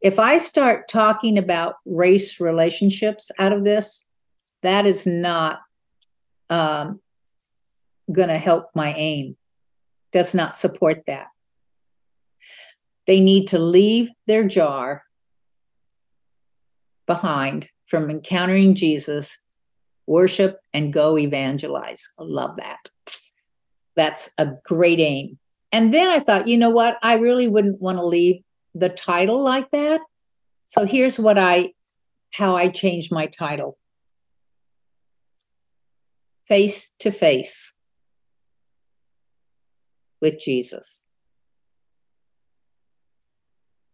[0.01, 4.05] If I start talking about race relationships out of this,
[4.61, 5.61] that is not
[6.49, 7.00] um,
[8.11, 9.35] going to help my aim,
[10.11, 11.27] does not support that.
[13.07, 15.03] They need to leave their jar
[17.07, 19.43] behind from encountering Jesus,
[20.07, 22.09] worship, and go evangelize.
[22.19, 22.89] I love that.
[23.95, 25.39] That's a great aim.
[25.71, 26.97] And then I thought, you know what?
[27.01, 28.41] I really wouldn't want to leave
[28.73, 30.01] the title like that.
[30.65, 31.73] So here's what I
[32.33, 33.77] how I changed my title.
[36.47, 37.75] Face to face
[40.21, 41.05] with Jesus.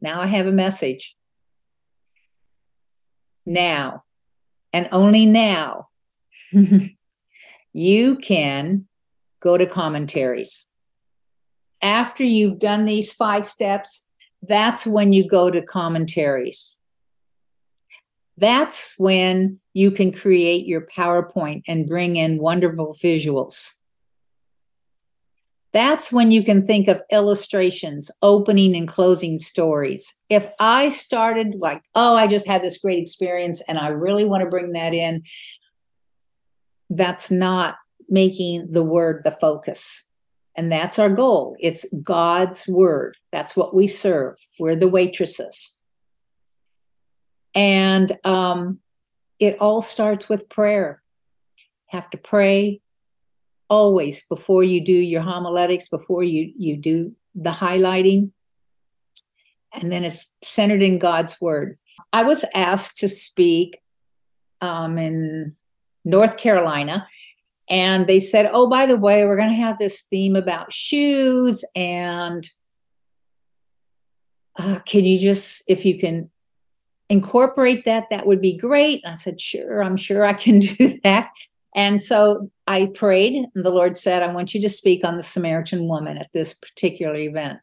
[0.01, 1.15] Now I have a message.
[3.45, 4.03] Now,
[4.73, 5.87] and only now,
[7.73, 8.87] you can
[9.39, 10.67] go to commentaries
[11.81, 14.07] after you've done these five steps,
[14.41, 16.79] that's when you go to commentaries.
[18.37, 23.73] That's when you can create your PowerPoint and bring in wonderful visuals.
[25.73, 30.13] That's when you can think of illustrations, opening and closing stories.
[30.29, 34.43] If I started like, oh, I just had this great experience and I really want
[34.43, 35.23] to bring that in,
[36.89, 37.75] that's not
[38.09, 40.05] making the word the focus.
[40.55, 41.55] And that's our goal.
[41.59, 43.17] It's God's word.
[43.31, 44.37] That's what we serve.
[44.59, 45.75] We're the waitresses.
[47.53, 48.79] And um,
[49.39, 51.03] it all starts with prayer.
[51.87, 52.81] Have to pray
[53.69, 58.31] always before you do your homiletics, before you, you do the highlighting.
[59.73, 61.77] And then it's centered in God's word.
[62.13, 63.79] I was asked to speak
[64.61, 65.55] um, in
[66.05, 67.07] North Carolina
[67.69, 71.65] and they said, oh, by the way, we're going to have this theme about shoes.
[71.75, 72.49] And
[74.57, 76.31] uh, can you just, if you can
[77.09, 79.01] incorporate that, that would be great.
[79.05, 81.29] I said, sure, I'm sure I can do that.
[81.75, 85.23] And so I prayed, and the Lord said, I want you to speak on the
[85.23, 87.59] Samaritan woman at this particular event.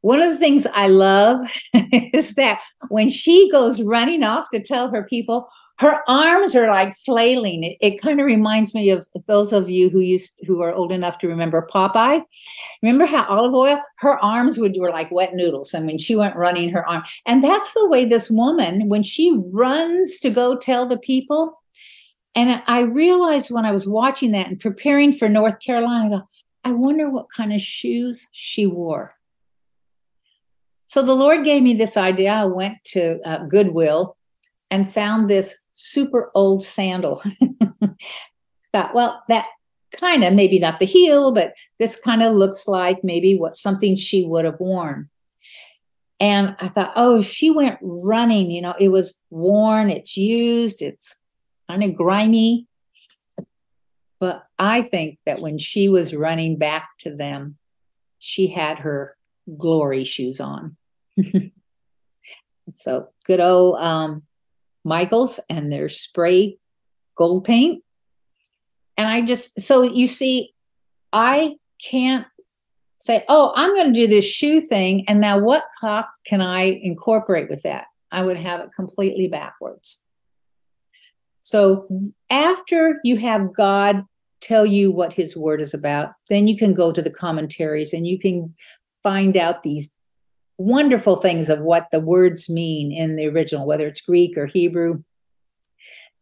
[0.00, 1.40] One of the things I love
[1.74, 5.48] is that when she goes running off to tell her people,
[5.78, 7.62] her arms are like flailing.
[7.62, 10.90] It, it kind of reminds me of those of you who used who are old
[10.90, 12.22] enough to remember Popeye.
[12.82, 13.82] Remember how Olive Oyl?
[13.98, 17.02] Her arms would were like wet noodles, and when she went running, her arm.
[17.26, 21.60] And that's the way this woman, when she runs to go tell the people.
[22.36, 26.26] And I realized when I was watching that and preparing for North Carolina,
[26.62, 29.14] I, wonder what kind of shoes she wore.
[30.86, 32.32] So the Lord gave me this idea.
[32.32, 34.16] I went to uh, Goodwill
[34.70, 37.22] and found this super old sandal.
[38.72, 39.46] Thought, well, that
[39.98, 43.96] kind of maybe not the heel, but this kind of looks like maybe what something
[43.96, 45.08] she would have worn.
[46.18, 51.20] And I thought, oh, she went running, you know, it was worn, it's used, it's
[51.68, 52.66] kind of grimy.
[54.18, 57.58] But I think that when she was running back to them,
[58.18, 59.16] she had her
[59.56, 60.76] glory shoes on.
[62.74, 64.22] so good old um,
[64.84, 66.58] Michaels and their spray
[67.14, 67.82] gold paint.
[68.96, 70.54] And I just, so you see,
[71.12, 72.26] I can't
[72.96, 75.04] say, oh, I'm going to do this shoe thing.
[75.08, 75.64] And now what
[76.24, 77.86] can I incorporate with that?
[78.10, 80.02] I would have it completely backwards.
[81.46, 81.86] So
[82.28, 84.02] after you have God
[84.40, 88.04] tell you what his word is about, then you can go to the commentaries and
[88.04, 88.52] you can
[89.00, 89.96] find out these
[90.58, 95.04] wonderful things of what the words mean in the original, whether it's Greek or Hebrew.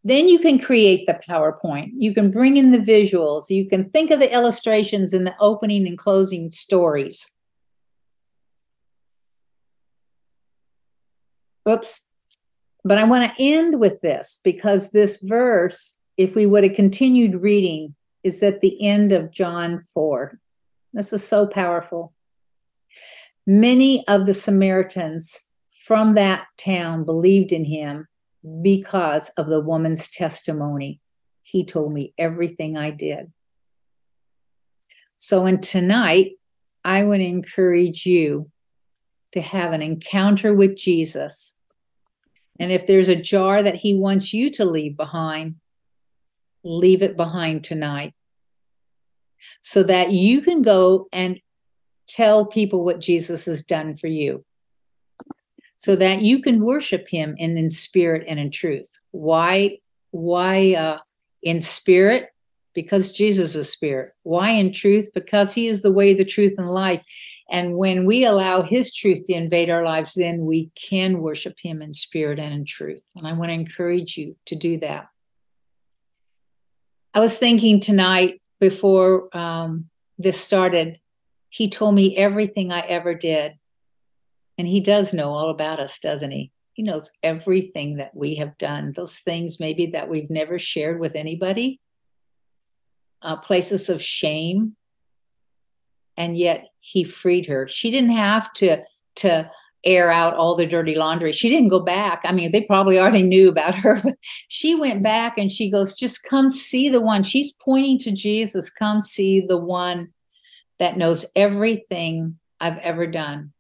[0.05, 1.93] Then you can create the PowerPoint.
[1.95, 3.49] You can bring in the visuals.
[3.49, 7.35] You can think of the illustrations in the opening and closing stories.
[11.66, 12.11] Oops.
[12.85, 17.37] But I want to end with this because this verse, if we would have continued
[17.37, 20.39] reading, is at the end of John 4.
[20.93, 22.12] This is so powerful.
[23.47, 25.43] Many of the Samaritans
[25.85, 28.07] from that town believed in him
[28.62, 31.01] because of the woman's testimony.
[31.43, 33.32] He told me everything I did.
[35.16, 36.32] So, and tonight,
[36.85, 38.51] I would encourage you
[39.32, 41.57] to have an encounter with Jesus.
[42.61, 45.57] And if there's a jar that he wants you to leave behind,
[46.63, 48.15] leave it behind tonight
[49.61, 51.41] so that you can go and
[52.07, 54.45] tell people what Jesus has done for you
[55.77, 58.89] so that you can worship him in, in spirit and in truth.
[59.11, 59.81] Why
[60.13, 60.99] why uh,
[61.43, 62.31] in spirit?
[62.73, 64.13] Because Jesus is spirit.
[64.23, 65.11] Why in truth?
[65.15, 67.05] Because he is the way, the truth, and life.
[67.51, 71.83] And when we allow his truth to invade our lives, then we can worship him
[71.83, 73.05] in spirit and in truth.
[73.15, 75.09] And I want to encourage you to do that.
[77.13, 80.99] I was thinking tonight before um, this started
[81.55, 83.55] he told me everything I ever did.
[84.59, 86.51] And he does know all about us, doesn't he?
[86.73, 91.15] He knows everything that we have done, those things maybe that we've never shared with
[91.15, 91.79] anybody,
[93.23, 94.75] uh, places of shame.
[96.17, 97.66] And yet he freed her.
[97.66, 98.82] She didn't have to,
[99.16, 99.51] to
[99.87, 101.32] air out all the dirty laundry.
[101.32, 102.20] She didn't go back.
[102.24, 104.03] I mean, they probably already knew about her.
[104.49, 107.22] she went back and she goes, just come see the one.
[107.22, 108.70] She's pointing to Jesus.
[108.70, 110.09] Come see the one
[110.78, 113.53] that knows everything I've ever done.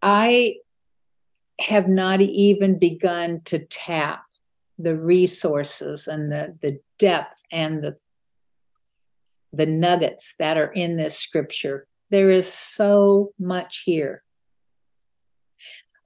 [0.00, 0.56] I
[1.60, 4.22] have not even begun to tap
[4.78, 7.96] the resources and the, the depth and the
[9.56, 11.86] the nuggets that are in this scripture.
[12.10, 14.22] There is so much here.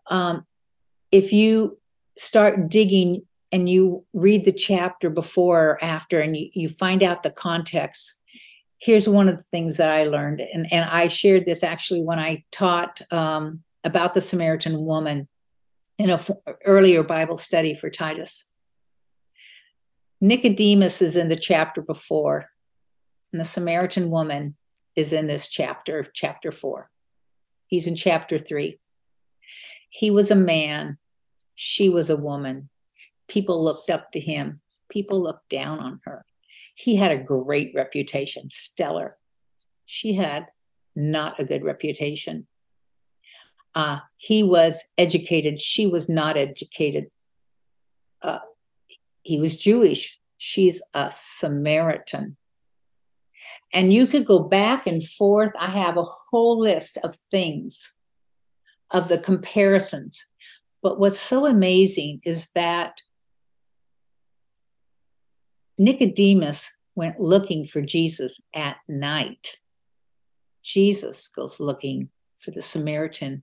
[0.09, 0.47] Um,
[1.13, 1.79] if you
[2.17, 3.23] start digging
[3.53, 8.21] and you read the chapter before or after and you, you find out the context,
[8.79, 12.19] here's one of the things that I learned, and, and I shared this actually when
[12.19, 15.29] I taught um, about the Samaritan woman
[15.99, 16.21] in an
[16.65, 18.51] earlier Bible study for Titus.
[20.21, 22.51] Nicodemus is in the chapter before,
[23.33, 24.57] and the Samaritan woman
[24.97, 26.91] is in this chapter, chapter four.
[27.67, 28.79] He's in chapter three.
[29.89, 30.99] He was a man,
[31.55, 32.69] she was a woman.
[33.29, 36.25] People looked up to him, people looked down on her.
[36.75, 39.17] He had a great reputation, stellar.
[39.87, 40.47] She had
[40.97, 42.47] not a good reputation.
[43.75, 47.07] Uh, he was educated, she was not educated.
[48.23, 48.41] Uh,
[49.23, 50.19] he was Jewish.
[50.39, 52.37] She's a Samaritan.
[53.73, 55.53] And you could go back and forth.
[55.59, 57.95] I have a whole list of things,
[58.91, 60.27] of the comparisons.
[60.83, 63.01] But what's so amazing is that
[65.79, 69.57] Nicodemus went looking for Jesus at night.
[70.63, 73.43] Jesus goes looking for the Samaritan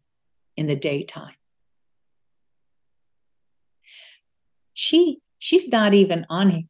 [0.56, 1.34] in the daytime.
[4.74, 6.70] She she's not even on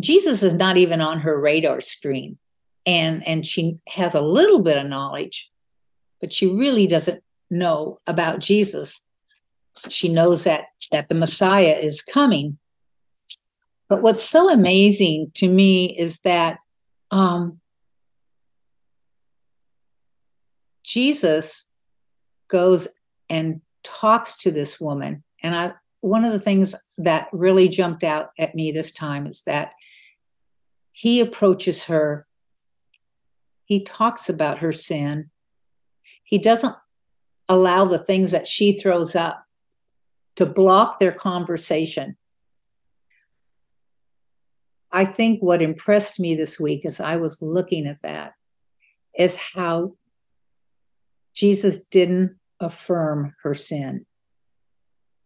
[0.00, 2.38] Jesus is not even on her radar screen.
[2.86, 5.50] And and she has a little bit of knowledge,
[6.20, 9.04] but she really doesn't know about Jesus.
[9.88, 12.58] She knows that that the Messiah is coming.
[13.88, 16.58] But what's so amazing to me is that
[17.10, 17.60] um,
[20.84, 21.68] Jesus
[22.48, 22.88] goes
[23.28, 25.22] and talks to this woman.
[25.42, 29.42] And I, one of the things that really jumped out at me this time is
[29.46, 29.72] that
[30.92, 32.26] he approaches her.
[33.70, 35.30] He talks about her sin.
[36.24, 36.74] He doesn't
[37.48, 39.44] allow the things that she throws up
[40.34, 42.16] to block their conversation.
[44.90, 48.32] I think what impressed me this week as I was looking at that
[49.16, 49.94] is how
[51.32, 54.04] Jesus didn't affirm her sin.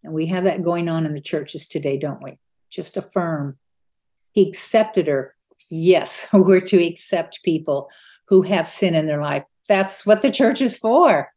[0.02, 2.38] And we have that going on in the churches today, don't we?
[2.68, 3.56] Just affirm.
[4.32, 5.34] He accepted her.
[5.70, 7.88] Yes, we're to accept people
[8.28, 9.44] who have sin in their life.
[9.68, 11.28] That's what the church is for.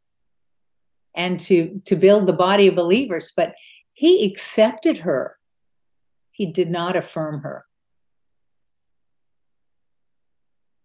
[1.14, 3.54] And to to build the body of believers, but
[3.92, 5.36] he accepted her.
[6.30, 7.64] He did not affirm her.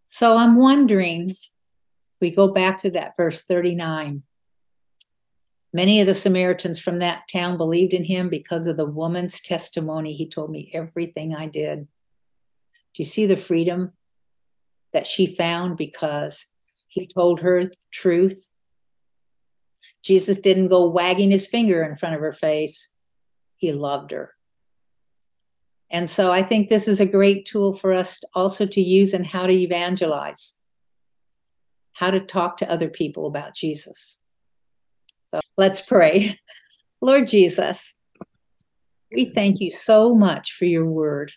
[0.07, 1.33] So I'm wondering,
[2.19, 4.23] we go back to that verse 39.
[5.73, 10.13] Many of the Samaritans from that town believed in him because of the woman's testimony.
[10.13, 11.87] He told me everything I did.
[12.93, 13.93] Do you see the freedom
[14.93, 16.47] that she found because
[16.87, 18.49] he told her truth?
[20.03, 22.93] Jesus didn't go wagging his finger in front of her face,
[23.57, 24.33] he loved her.
[25.89, 29.23] And so I think this is a great tool for us also to use in
[29.23, 30.55] how to evangelize,
[31.93, 34.21] how to talk to other people about Jesus.
[35.27, 36.35] So let's pray.
[37.01, 37.99] Lord Jesus,
[39.11, 41.31] we thank you so much for your word.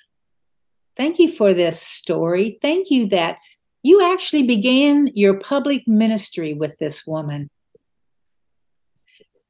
[0.97, 2.59] Thank you for this story.
[2.63, 3.39] Thank you that
[3.83, 7.51] you actually began your public ministry with this woman.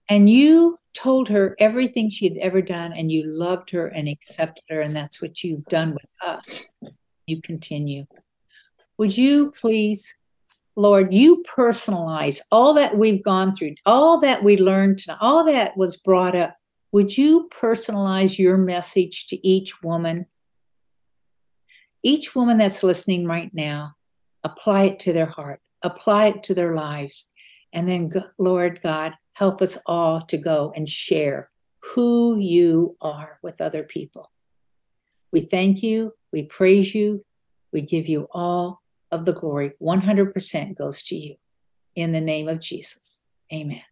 [0.08, 4.64] And you told her everything she had ever done, and you loved her and accepted
[4.68, 4.80] her.
[4.80, 6.70] And that's what you've done with us.
[7.26, 8.06] You continue.
[8.98, 10.14] Would you please
[10.78, 15.96] Lord, you personalize all that we've gone through, all that we learned, all that was
[15.96, 16.54] brought up.
[16.92, 20.26] Would you personalize your message to each woman?
[22.06, 23.96] Each woman that's listening right now,
[24.44, 27.26] apply it to their heart, apply it to their lives.
[27.72, 31.50] And then, Lord God, help us all to go and share
[31.82, 34.30] who you are with other people.
[35.32, 37.24] We thank you, we praise you,
[37.72, 41.34] we give you all of the glory 100% goes to you.
[41.96, 43.24] In the name of Jesus.
[43.52, 43.82] Amen.